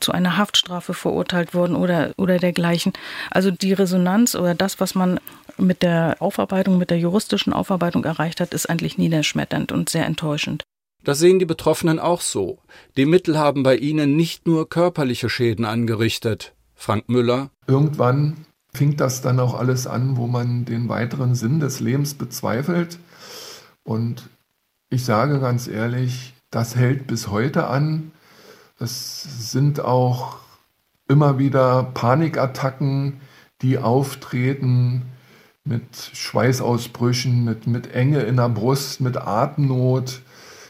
zu 0.00 0.12
einer 0.12 0.36
Haftstrafe 0.36 0.94
verurteilt 0.94 1.54
worden 1.54 1.76
oder, 1.76 2.12
oder 2.16 2.38
dergleichen. 2.38 2.92
Also 3.30 3.50
die 3.50 3.72
Resonanz 3.72 4.34
oder 4.34 4.54
das, 4.54 4.80
was 4.80 4.94
man 4.94 5.20
mit 5.56 5.82
der 5.82 6.16
Aufarbeitung, 6.20 6.78
mit 6.78 6.90
der 6.90 6.98
juristischen 6.98 7.52
Aufarbeitung 7.52 8.04
erreicht 8.04 8.40
hat, 8.40 8.54
ist 8.54 8.68
eigentlich 8.68 8.98
niederschmetternd 8.98 9.72
und 9.72 9.88
sehr 9.88 10.06
enttäuschend. 10.06 10.62
Das 11.04 11.18
sehen 11.18 11.38
die 11.38 11.46
Betroffenen 11.46 11.98
auch 11.98 12.20
so. 12.20 12.58
Die 12.96 13.06
Mittel 13.06 13.38
haben 13.38 13.62
bei 13.62 13.76
ihnen 13.76 14.16
nicht 14.16 14.46
nur 14.46 14.68
körperliche 14.68 15.30
Schäden 15.30 15.64
angerichtet. 15.64 16.54
Frank 16.74 17.08
Müller. 17.08 17.50
Irgendwann 17.66 18.36
fing 18.74 18.96
das 18.96 19.22
dann 19.22 19.40
auch 19.40 19.54
alles 19.54 19.86
an, 19.86 20.16
wo 20.16 20.26
man 20.26 20.64
den 20.64 20.88
weiteren 20.88 21.34
Sinn 21.34 21.60
des 21.60 21.80
Lebens 21.80 22.14
bezweifelt. 22.14 22.98
Und 23.84 24.28
ich 24.90 25.04
sage 25.04 25.40
ganz 25.40 25.66
ehrlich, 25.66 26.34
das 26.50 26.76
hält 26.76 27.06
bis 27.06 27.28
heute 27.28 27.66
an. 27.68 28.12
Es 28.80 29.50
sind 29.52 29.80
auch 29.80 30.36
immer 31.08 31.38
wieder 31.38 31.82
Panikattacken, 31.82 33.20
die 33.60 33.78
auftreten 33.78 35.02
mit 35.64 35.96
Schweißausbrüchen, 36.12 37.44
mit, 37.44 37.66
mit 37.66 37.92
Enge 37.92 38.20
in 38.20 38.36
der 38.36 38.48
Brust, 38.48 39.00
mit 39.00 39.16
Atemnot. 39.16 40.22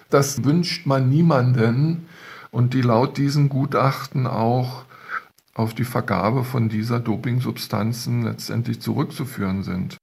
Das 0.08 0.42
wünscht 0.42 0.86
man 0.86 1.10
niemanden 1.10 2.06
und 2.50 2.72
die 2.72 2.80
laut 2.80 3.18
diesen 3.18 3.50
Gutachten 3.50 4.26
auch 4.26 4.84
auf 5.54 5.74
die 5.74 5.84
Vergabe 5.84 6.44
von 6.44 6.68
dieser 6.68 7.00
Dopingsubstanzen 7.00 8.22
letztendlich 8.22 8.80
zurückzuführen 8.80 9.62
sind. 9.62 9.98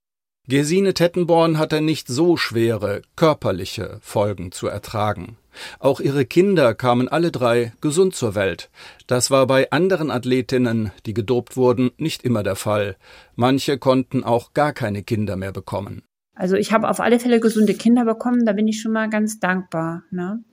Gesine 0.48 0.94
Tettenborn 0.94 1.58
hatte 1.58 1.80
nicht 1.80 2.06
so 2.06 2.36
schwere 2.36 3.02
körperliche 3.16 3.98
Folgen 4.00 4.52
zu 4.52 4.68
ertragen. 4.68 5.38
Auch 5.80 5.98
ihre 5.98 6.24
Kinder 6.24 6.72
kamen 6.72 7.08
alle 7.08 7.32
drei 7.32 7.72
gesund 7.80 8.14
zur 8.14 8.36
Welt. 8.36 8.70
Das 9.08 9.32
war 9.32 9.48
bei 9.48 9.72
anderen 9.72 10.12
Athletinnen, 10.12 10.92
die 11.04 11.14
gedopt 11.14 11.56
wurden, 11.56 11.90
nicht 11.98 12.22
immer 12.22 12.44
der 12.44 12.54
Fall. 12.54 12.96
Manche 13.34 13.76
konnten 13.76 14.22
auch 14.22 14.52
gar 14.52 14.72
keine 14.72 15.02
Kinder 15.02 15.34
mehr 15.34 15.50
bekommen. 15.50 16.02
Also 16.36 16.54
ich 16.54 16.72
habe 16.72 16.88
auf 16.88 17.00
alle 17.00 17.18
Fälle 17.18 17.40
gesunde 17.40 17.74
Kinder 17.74 18.04
bekommen, 18.04 18.46
da 18.46 18.52
bin 18.52 18.68
ich 18.68 18.80
schon 18.80 18.92
mal 18.92 19.10
ganz 19.10 19.40
dankbar. 19.40 20.04
Ne? 20.12 20.44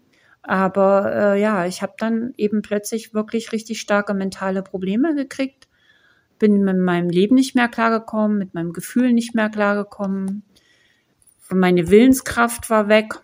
Aber 0.41 1.35
äh, 1.35 1.41
ja, 1.41 1.67
ich 1.67 1.83
habe 1.83 1.93
dann 1.99 2.33
eben 2.37 2.63
plötzlich 2.63 3.13
wirklich 3.13 3.51
richtig 3.51 3.79
starke 3.79 4.15
mentale 4.15 4.63
Probleme 4.63 5.13
gekriegt, 5.13 5.67
bin 6.43 6.61
mit 6.61 6.77
meinem 6.77 7.09
Leben 7.09 7.35
nicht 7.35 7.55
mehr 7.55 7.69
klargekommen, 7.69 8.37
mit 8.37 8.53
meinem 8.53 8.73
Gefühl 8.73 9.13
nicht 9.13 9.33
mehr 9.33 9.49
klargekommen. 9.49 10.43
Meine 11.49 11.89
Willenskraft 11.89 12.69
war 12.69 12.89
weg. 12.89 13.21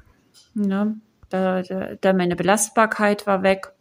Ne? 0.53 0.95
Da, 1.27 1.61
da, 1.61 1.95
da 1.99 2.13
meine 2.13 2.37
Belastbarkeit 2.37 3.27
war 3.27 3.43
weg. 3.43 3.73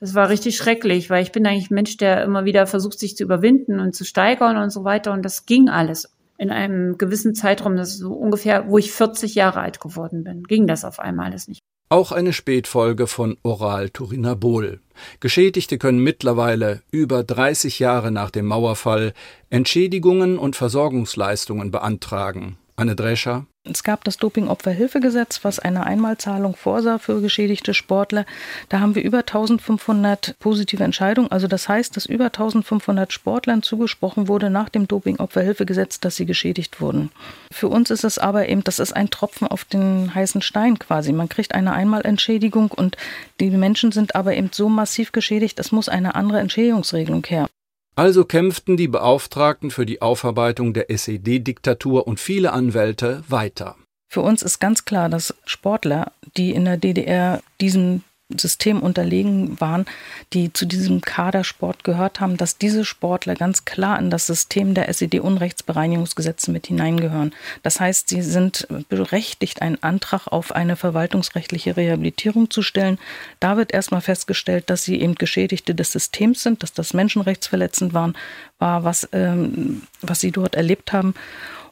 Das 0.00 0.14
war 0.14 0.28
richtig 0.28 0.58
schrecklich, 0.58 1.08
weil 1.08 1.22
ich 1.22 1.32
bin 1.32 1.46
eigentlich 1.46 1.70
ein 1.70 1.76
Mensch, 1.76 1.96
der 1.96 2.24
immer 2.24 2.44
wieder 2.44 2.66
versucht, 2.66 2.98
sich 2.98 3.16
zu 3.16 3.24
überwinden 3.24 3.80
und 3.80 3.94
zu 3.94 4.04
steigern 4.04 4.58
und 4.58 4.68
so 4.68 4.84
weiter. 4.84 5.12
Und 5.12 5.24
das 5.24 5.46
ging 5.46 5.70
alles 5.70 6.14
in 6.36 6.50
einem 6.50 6.98
gewissen 6.98 7.34
Zeitraum, 7.34 7.76
das 7.76 7.94
ist 7.94 8.00
so 8.00 8.12
ungefähr, 8.12 8.68
wo 8.68 8.76
ich 8.76 8.92
40 8.92 9.34
Jahre 9.34 9.60
alt 9.60 9.80
geworden 9.80 10.24
bin, 10.24 10.42
ging 10.42 10.66
das 10.66 10.84
auf 10.84 10.98
einmal 10.98 11.30
alles 11.30 11.48
nicht. 11.48 11.62
Auch 11.90 12.12
eine 12.12 12.32
Spätfolge 12.32 13.06
von 13.06 13.36
Oral 13.42 13.90
Turinabol. 13.90 14.80
Geschädigte 15.20 15.76
können 15.78 15.98
mittlerweile 15.98 16.82
über 16.90 17.22
30 17.22 17.78
Jahre 17.78 18.10
nach 18.10 18.30
dem 18.30 18.46
Mauerfall 18.46 19.12
Entschädigungen 19.50 20.38
und 20.38 20.56
Versorgungsleistungen 20.56 21.70
beantragen. 21.70 22.56
Anne 22.76 22.96
Drescher. 22.96 23.46
Es 23.62 23.82
gab 23.82 24.04
das 24.04 24.18
Doping-Opferhilfegesetz, 24.18 25.44
was 25.44 25.58
eine 25.58 25.86
Einmalzahlung 25.86 26.54
vorsah 26.54 26.98
für 26.98 27.22
geschädigte 27.22 27.72
Sportler. 27.72 28.26
Da 28.68 28.80
haben 28.80 28.94
wir 28.94 29.02
über 29.02 29.20
1500 29.20 30.36
positive 30.38 30.84
Entscheidungen. 30.84 31.30
Also 31.30 31.46
das 31.46 31.68
heißt, 31.68 31.96
dass 31.96 32.04
über 32.04 32.26
1500 32.26 33.12
Sportlern 33.12 33.62
zugesprochen 33.62 34.28
wurde 34.28 34.50
nach 34.50 34.68
dem 34.68 34.86
Doping-Opferhilfegesetz, 34.86 36.00
dass 36.00 36.16
sie 36.16 36.26
geschädigt 36.26 36.80
wurden. 36.80 37.10
Für 37.50 37.68
uns 37.68 37.90
ist 37.90 38.04
es 38.04 38.18
aber 38.18 38.48
eben, 38.48 38.64
das 38.64 38.80
ist 38.80 38.92
ein 38.92 39.08
Tropfen 39.08 39.48
auf 39.48 39.64
den 39.64 40.14
heißen 40.14 40.42
Stein 40.42 40.78
quasi. 40.78 41.12
Man 41.12 41.28
kriegt 41.28 41.54
eine 41.54 41.72
Einmalentschädigung 41.72 42.70
und 42.70 42.96
die 43.40 43.50
Menschen 43.50 43.92
sind 43.92 44.14
aber 44.14 44.34
eben 44.34 44.50
so 44.52 44.68
massiv 44.68 45.12
geschädigt, 45.12 45.58
es 45.58 45.72
muss 45.72 45.88
eine 45.88 46.16
andere 46.16 46.40
Entschädigungsregelung 46.40 47.24
her. 47.24 47.46
Also 47.96 48.24
kämpften 48.24 48.76
die 48.76 48.88
Beauftragten 48.88 49.70
für 49.70 49.86
die 49.86 50.02
Aufarbeitung 50.02 50.74
der 50.74 50.90
SED-Diktatur 50.90 52.06
und 52.06 52.18
viele 52.18 52.52
Anwälte 52.52 53.22
weiter. 53.28 53.76
Für 54.08 54.22
uns 54.22 54.42
ist 54.42 54.58
ganz 54.58 54.84
klar, 54.84 55.08
dass 55.08 55.34
Sportler, 55.44 56.12
die 56.36 56.52
in 56.52 56.64
der 56.64 56.76
DDR 56.76 57.40
diesem 57.60 58.02
System 58.30 58.82
unterlegen 58.82 59.60
waren, 59.60 59.84
die 60.32 60.50
zu 60.50 60.64
diesem 60.64 61.02
Kadersport 61.02 61.84
gehört 61.84 62.20
haben, 62.20 62.38
dass 62.38 62.56
diese 62.56 62.86
Sportler 62.86 63.34
ganz 63.34 63.66
klar 63.66 63.98
in 63.98 64.08
das 64.08 64.26
System 64.26 64.72
der 64.72 64.88
SED-Unrechtsbereinigungsgesetze 64.88 66.50
mit 66.50 66.66
hineingehören. 66.66 67.34
Das 67.62 67.80
heißt, 67.80 68.08
sie 68.08 68.22
sind 68.22 68.66
berechtigt, 68.88 69.60
einen 69.60 69.82
Antrag 69.82 70.26
auf 70.28 70.52
eine 70.52 70.76
verwaltungsrechtliche 70.76 71.76
Rehabilitierung 71.76 72.48
zu 72.48 72.62
stellen. 72.62 72.98
Da 73.40 73.58
wird 73.58 73.74
erstmal 73.74 74.00
festgestellt, 74.00 74.70
dass 74.70 74.84
sie 74.84 75.00
eben 75.00 75.16
Geschädigte 75.16 75.74
des 75.74 75.92
Systems 75.92 76.42
sind, 76.42 76.62
dass 76.62 76.72
das 76.72 76.94
menschenrechtsverletzend 76.94 77.92
waren, 77.92 78.16
war, 78.58 78.84
was, 78.84 79.06
ähm, 79.12 79.82
was 80.00 80.20
sie 80.20 80.32
dort 80.32 80.54
erlebt 80.54 80.94
haben. 80.94 81.14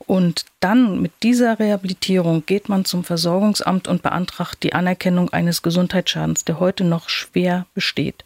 Und 0.06 0.46
dann 0.60 1.00
mit 1.00 1.12
dieser 1.22 1.58
Rehabilitierung 1.58 2.44
geht 2.46 2.68
man 2.68 2.84
zum 2.84 3.04
Versorgungsamt 3.04 3.88
und 3.88 4.02
beantragt 4.02 4.62
die 4.62 4.72
Anerkennung 4.72 5.32
eines 5.32 5.62
Gesundheitsschadens, 5.62 6.44
der 6.44 6.60
heute 6.60 6.84
noch 6.84 7.08
schwer 7.08 7.66
besteht. 7.74 8.24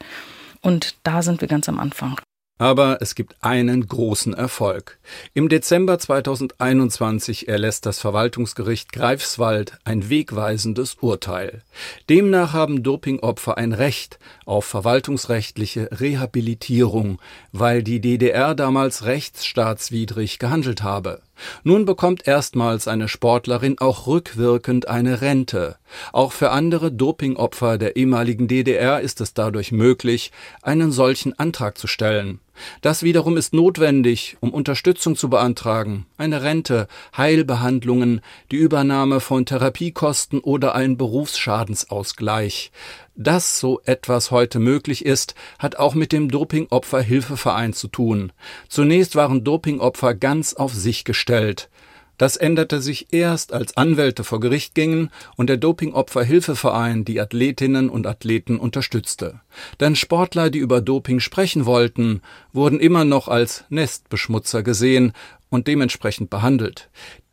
Und 0.62 0.96
da 1.02 1.22
sind 1.22 1.40
wir 1.40 1.48
ganz 1.48 1.68
am 1.68 1.78
Anfang. 1.78 2.16
Aber 2.58 3.02
es 3.02 3.14
gibt 3.14 3.36
einen 3.42 3.86
großen 3.86 4.32
Erfolg. 4.32 4.98
Im 5.34 5.50
Dezember 5.50 5.98
2021 5.98 7.48
erlässt 7.48 7.84
das 7.84 7.98
Verwaltungsgericht 7.98 8.92
Greifswald 8.92 9.78
ein 9.84 10.08
wegweisendes 10.08 10.96
Urteil. 11.02 11.62
Demnach 12.08 12.54
haben 12.54 12.82
Dopingopfer 12.82 13.58
ein 13.58 13.74
Recht 13.74 14.18
auf 14.46 14.64
verwaltungsrechtliche 14.64 15.90
Rehabilitierung, 16.00 17.20
weil 17.52 17.82
die 17.82 18.00
DDR 18.00 18.54
damals 18.54 19.04
rechtsstaatswidrig 19.04 20.38
gehandelt 20.38 20.82
habe. 20.82 21.20
Nun 21.64 21.84
bekommt 21.84 22.26
erstmals 22.26 22.88
eine 22.88 23.08
Sportlerin 23.08 23.78
auch 23.78 24.06
rückwirkend 24.06 24.88
eine 24.88 25.20
Rente. 25.20 25.76
Auch 26.12 26.32
für 26.32 26.50
andere 26.50 26.92
Dopingopfer 26.92 27.78
der 27.78 27.96
ehemaligen 27.96 28.48
DDR 28.48 29.00
ist 29.00 29.20
es 29.20 29.34
dadurch 29.34 29.72
möglich, 29.72 30.32
einen 30.62 30.92
solchen 30.92 31.38
Antrag 31.38 31.78
zu 31.78 31.86
stellen. 31.86 32.40
Das 32.80 33.02
wiederum 33.02 33.36
ist 33.36 33.52
notwendig, 33.52 34.36
um 34.40 34.52
Unterstützung 34.52 35.16
zu 35.16 35.28
beantragen, 35.28 36.06
eine 36.16 36.42
Rente, 36.42 36.88
Heilbehandlungen, 37.16 38.20
die 38.50 38.56
Übernahme 38.56 39.20
von 39.20 39.46
Therapiekosten 39.46 40.40
oder 40.40 40.74
ein 40.74 40.96
Berufsschadенsausgleich. 40.96 42.70
Dass 43.14 43.58
so 43.58 43.80
etwas 43.84 44.30
heute 44.30 44.58
möglich 44.58 45.04
ist, 45.04 45.34
hat 45.58 45.76
auch 45.76 45.94
mit 45.94 46.12
dem 46.12 46.30
Dopingopferhilfeverein 46.30 47.72
zu 47.72 47.88
tun. 47.88 48.32
Zunächst 48.68 49.16
waren 49.16 49.42
Dopingopfer 49.42 50.14
ganz 50.14 50.52
auf 50.52 50.74
sich 50.74 51.04
gestellt. 51.04 51.70
Das 52.18 52.36
änderte 52.36 52.80
sich 52.80 53.12
erst, 53.12 53.52
als 53.52 53.76
Anwälte 53.76 54.24
vor 54.24 54.40
Gericht 54.40 54.74
gingen 54.74 55.10
und 55.36 55.48
der 55.48 55.56
Dopingopferhilfeverein 55.56 57.04
die 57.04 57.20
Athletinnen 57.20 57.90
und 57.90 58.06
Athleten 58.06 58.58
unterstützte. 58.58 59.40
Denn 59.80 59.96
Sportler, 59.96 60.50
die 60.50 60.58
über 60.58 60.80
Doping 60.80 61.20
sprechen 61.20 61.66
wollten, 61.66 62.22
wurden 62.52 62.80
immer 62.80 63.04
noch 63.04 63.28
als 63.28 63.64
Nestbeschmutzer 63.68 64.62
gesehen 64.62 65.12
und 65.50 65.66
dementsprechend 65.66 66.30
behandelt. 66.30 66.88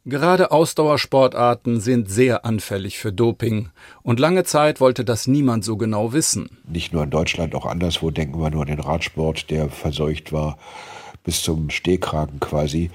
Gerade 0.05 0.51
Ausdauersportarten 0.51 1.79
sind 1.79 2.09
sehr 2.09 2.43
anfällig 2.43 2.97
für 2.97 3.13
Doping. 3.13 3.69
Und 4.01 4.19
lange 4.19 4.43
Zeit 4.43 4.81
wollte 4.81 5.05
das 5.05 5.27
niemand 5.27 5.63
so 5.63 5.77
genau 5.77 6.11
wissen. 6.11 6.57
Nicht 6.67 6.91
nur 6.91 7.03
in 7.03 7.09
Deutschland, 7.09 7.55
auch 7.55 7.65
anderswo 7.65 8.11
denken 8.11 8.41
wir 8.41 8.49
nur 8.49 8.63
an 8.63 8.67
den 8.67 8.81
Radsport, 8.81 9.49
der 9.49 9.69
verseucht 9.69 10.33
war 10.33 10.57
bis 11.23 11.41
zum 11.41 11.69
Stehkragen 11.69 12.41
quasi. 12.41 12.91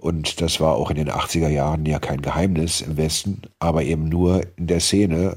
Und 0.00 0.40
das 0.40 0.60
war 0.60 0.74
auch 0.74 0.90
in 0.90 0.96
den 0.96 1.10
80er 1.10 1.48
Jahren 1.48 1.84
ja 1.84 1.98
kein 1.98 2.22
Geheimnis 2.22 2.80
im 2.80 2.96
Westen, 2.96 3.42
aber 3.58 3.82
eben 3.82 4.08
nur 4.08 4.42
in 4.56 4.66
der 4.66 4.80
Szene. 4.80 5.36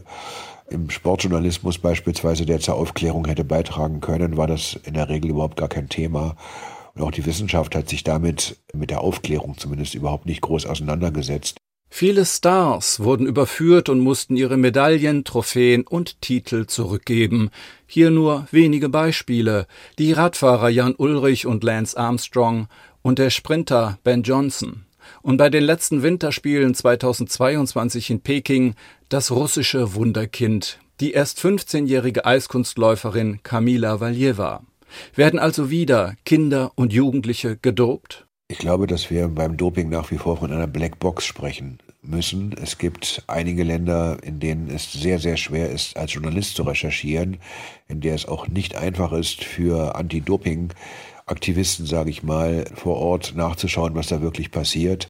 Im 0.70 0.90
Sportjournalismus 0.90 1.78
beispielsweise, 1.78 2.46
der 2.46 2.60
zur 2.60 2.76
Aufklärung 2.76 3.28
hätte 3.28 3.44
beitragen 3.44 4.00
können, 4.00 4.38
war 4.38 4.48
das 4.48 4.80
in 4.86 4.94
der 4.94 5.10
Regel 5.10 5.32
überhaupt 5.32 5.58
gar 5.58 5.68
kein 5.68 5.90
Thema. 5.90 6.36
Und 6.96 7.02
auch 7.02 7.12
die 7.12 7.26
Wissenschaft 7.26 7.76
hat 7.76 7.90
sich 7.90 8.04
damit, 8.04 8.58
mit 8.74 8.90
der 8.90 9.02
Aufklärung 9.02 9.58
zumindest, 9.58 9.96
überhaupt 9.96 10.26
nicht 10.26 10.42
groß 10.42 10.66
auseinandergesetzt. 10.66 11.58
Viele 11.96 12.26
Stars 12.26 13.02
wurden 13.02 13.28
überführt 13.28 13.88
und 13.88 14.00
mussten 14.00 14.36
ihre 14.36 14.58
Medaillen, 14.58 15.26
Trophäen 15.26 15.86
und 15.86 16.22
Titel 16.22 16.66
zurückgeben. 16.66 17.52
Hier 17.86 18.10
nur 18.10 18.48
wenige 18.50 18.90
Beispiele. 18.90 19.68
Die 20.00 20.12
Radfahrer 20.12 20.70
Jan 20.70 20.96
Ulrich 20.96 21.46
und 21.46 21.64
Lance 21.64 21.96
Armstrong 21.96 22.68
und 23.04 23.20
der 23.20 23.30
Sprinter 23.30 24.00
Ben 24.04 24.24
Johnson. 24.24 24.86
Und 25.22 25.38
bei 25.38 25.50
den 25.50 25.64
letzten 25.64 26.02
Winterspielen 26.02 26.74
2022 26.74 28.10
in 28.10 28.22
Peking 28.22 28.74
das 29.10 29.30
russische 29.30 29.94
Wunderkind, 29.94 30.80
die 31.00 31.12
erst 31.12 31.40
15-jährige 31.40 32.26
Eiskunstläuferin 32.26 33.44
Kamila 33.44 34.00
Valjeva. 34.00 34.64
Werden 35.16 35.40
also 35.40 35.70
wieder 35.70 36.16
Kinder 36.26 36.72
und 36.76 36.94
Jugendliche 36.94 37.58
gedopt? 37.58 38.26
Ich 38.48 38.60
glaube, 38.60 38.88
dass 38.88 39.10
wir 39.10 39.28
beim 39.30 39.58
Doping 39.58 39.90
nach 39.90 40.12
wie 40.12 40.18
vor 40.18 40.38
von 40.38 40.52
einer 40.52 40.68
Blackbox 40.68 41.26
sprechen 41.26 41.80
müssen. 42.04 42.54
Es 42.62 42.78
gibt 42.78 43.24
einige 43.28 43.64
Länder, 43.64 44.18
in 44.22 44.40
denen 44.40 44.70
es 44.70 44.92
sehr, 44.92 45.20
sehr 45.20 45.38
schwer 45.38 45.72
ist, 45.72 45.98
als 45.98 46.14
Journalist 46.14 46.56
zu 46.56 46.64
recherchieren, 46.64 47.38
in 47.88 48.02
der 48.02 48.14
es 48.14 48.28
auch 48.28 48.48
nicht 48.48 48.76
einfach 48.76 49.14
ist 49.14 49.44
für 49.44 49.96
Anti-Doping 49.96 50.70
Aktivisten, 51.26 51.86
sage 51.86 52.10
ich 52.10 52.24
mal, 52.24 52.66
vor 52.76 52.98
Ort 52.98 53.34
nachzuschauen, 53.36 53.96
was 53.96 54.08
da 54.08 54.22
wirklich 54.22 54.52
passiert. 54.52 55.08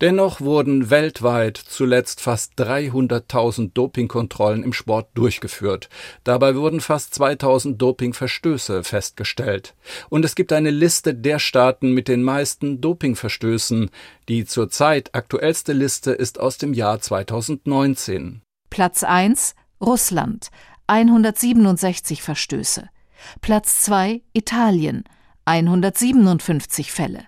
Dennoch 0.00 0.40
wurden 0.40 0.88
weltweit 0.88 1.58
zuletzt 1.58 2.22
fast 2.22 2.54
300.000 2.58 3.72
Dopingkontrollen 3.74 4.64
im 4.64 4.72
Sport 4.72 5.10
durchgeführt. 5.12 5.90
Dabei 6.24 6.56
wurden 6.56 6.80
fast 6.80 7.14
2000 7.14 7.80
Dopingverstöße 7.80 8.82
festgestellt. 8.82 9.74
Und 10.08 10.24
es 10.24 10.34
gibt 10.34 10.54
eine 10.54 10.70
Liste 10.70 11.14
der 11.14 11.38
Staaten 11.38 11.92
mit 11.92 12.08
den 12.08 12.22
meisten 12.22 12.80
Dopingverstößen. 12.80 13.90
Die 14.30 14.46
zurzeit 14.46 15.14
aktuellste 15.14 15.74
Liste 15.74 16.12
ist 16.12 16.40
aus 16.40 16.56
dem 16.56 16.72
Jahr 16.72 16.98
2019. 16.98 18.40
Platz 18.70 19.02
1 19.02 19.54
Russland 19.82 20.48
167 20.86 22.22
Verstöße. 22.22 22.88
Platz 23.42 23.82
2 23.82 24.22
Italien 24.32 25.04
157 25.50 26.92
Fälle. 26.92 27.24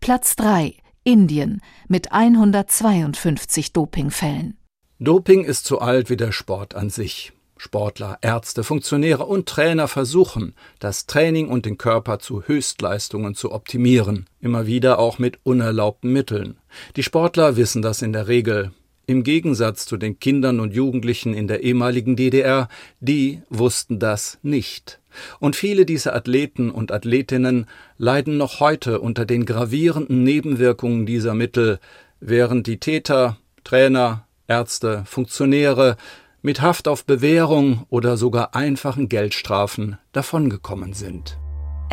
Platz 0.00 0.34
3 0.34 0.74
Indien 1.04 1.60
mit 1.86 2.10
152 2.10 3.72
Dopingfällen. 3.72 4.56
Doping 4.98 5.44
ist 5.44 5.66
so 5.66 5.78
alt 5.78 6.10
wie 6.10 6.16
der 6.16 6.32
Sport 6.32 6.74
an 6.74 6.90
sich. 6.90 7.32
Sportler, 7.56 8.18
Ärzte, 8.20 8.64
Funktionäre 8.64 9.24
und 9.26 9.48
Trainer 9.48 9.86
versuchen, 9.86 10.56
das 10.80 11.06
Training 11.06 11.46
und 11.46 11.64
den 11.64 11.78
Körper 11.78 12.18
zu 12.18 12.42
Höchstleistungen 12.42 13.36
zu 13.36 13.52
optimieren, 13.52 14.26
immer 14.40 14.66
wieder 14.66 14.98
auch 14.98 15.20
mit 15.20 15.38
unerlaubten 15.44 16.12
Mitteln. 16.12 16.58
Die 16.96 17.04
Sportler 17.04 17.54
wissen 17.54 17.80
das 17.80 18.02
in 18.02 18.12
der 18.12 18.26
Regel. 18.26 18.72
Im 19.12 19.24
Gegensatz 19.24 19.84
zu 19.84 19.98
den 19.98 20.18
Kindern 20.20 20.58
und 20.58 20.72
Jugendlichen 20.72 21.34
in 21.34 21.46
der 21.46 21.62
ehemaligen 21.62 22.16
DDR, 22.16 22.68
die 23.00 23.42
wussten 23.50 23.98
das 23.98 24.38
nicht. 24.40 25.00
Und 25.38 25.54
viele 25.54 25.84
dieser 25.84 26.16
Athleten 26.16 26.70
und 26.70 26.92
Athletinnen 26.92 27.66
leiden 27.98 28.38
noch 28.38 28.60
heute 28.60 29.02
unter 29.02 29.26
den 29.26 29.44
gravierenden 29.44 30.24
Nebenwirkungen 30.24 31.04
dieser 31.04 31.34
Mittel, 31.34 31.78
während 32.20 32.66
die 32.66 32.80
Täter, 32.80 33.36
Trainer, 33.64 34.26
Ärzte, 34.48 35.02
Funktionäre 35.04 35.98
mit 36.40 36.62
Haft 36.62 36.88
auf 36.88 37.04
Bewährung 37.04 37.84
oder 37.90 38.16
sogar 38.16 38.54
einfachen 38.54 39.10
Geldstrafen 39.10 39.98
davongekommen 40.12 40.94
sind. 40.94 41.38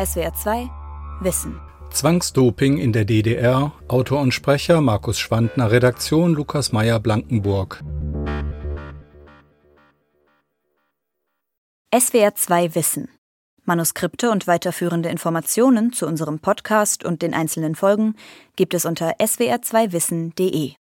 SWR 0.02 0.32
2 0.32 0.70
Wissen 1.20 1.60
Zwangsdoping 1.92 2.78
in 2.78 2.92
der 2.92 3.04
DDR, 3.04 3.72
Autor 3.88 4.20
und 4.20 4.32
Sprecher 4.32 4.80
Markus 4.80 5.18
Schwandner, 5.18 5.70
Redaktion 5.70 6.34
Lukas 6.34 6.72
Meyer 6.72 7.00
Blankenburg. 7.00 7.82
SWR 11.92 12.34
2 12.34 12.74
Wissen. 12.76 13.08
Manuskripte 13.64 14.30
und 14.30 14.46
weiterführende 14.46 15.08
Informationen 15.08 15.92
zu 15.92 16.06
unserem 16.06 16.38
Podcast 16.38 17.04
und 17.04 17.22
den 17.22 17.34
einzelnen 17.34 17.74
Folgen 17.74 18.14
gibt 18.56 18.74
es 18.74 18.84
unter 18.84 19.16
swr2wissen.de. 19.18 20.74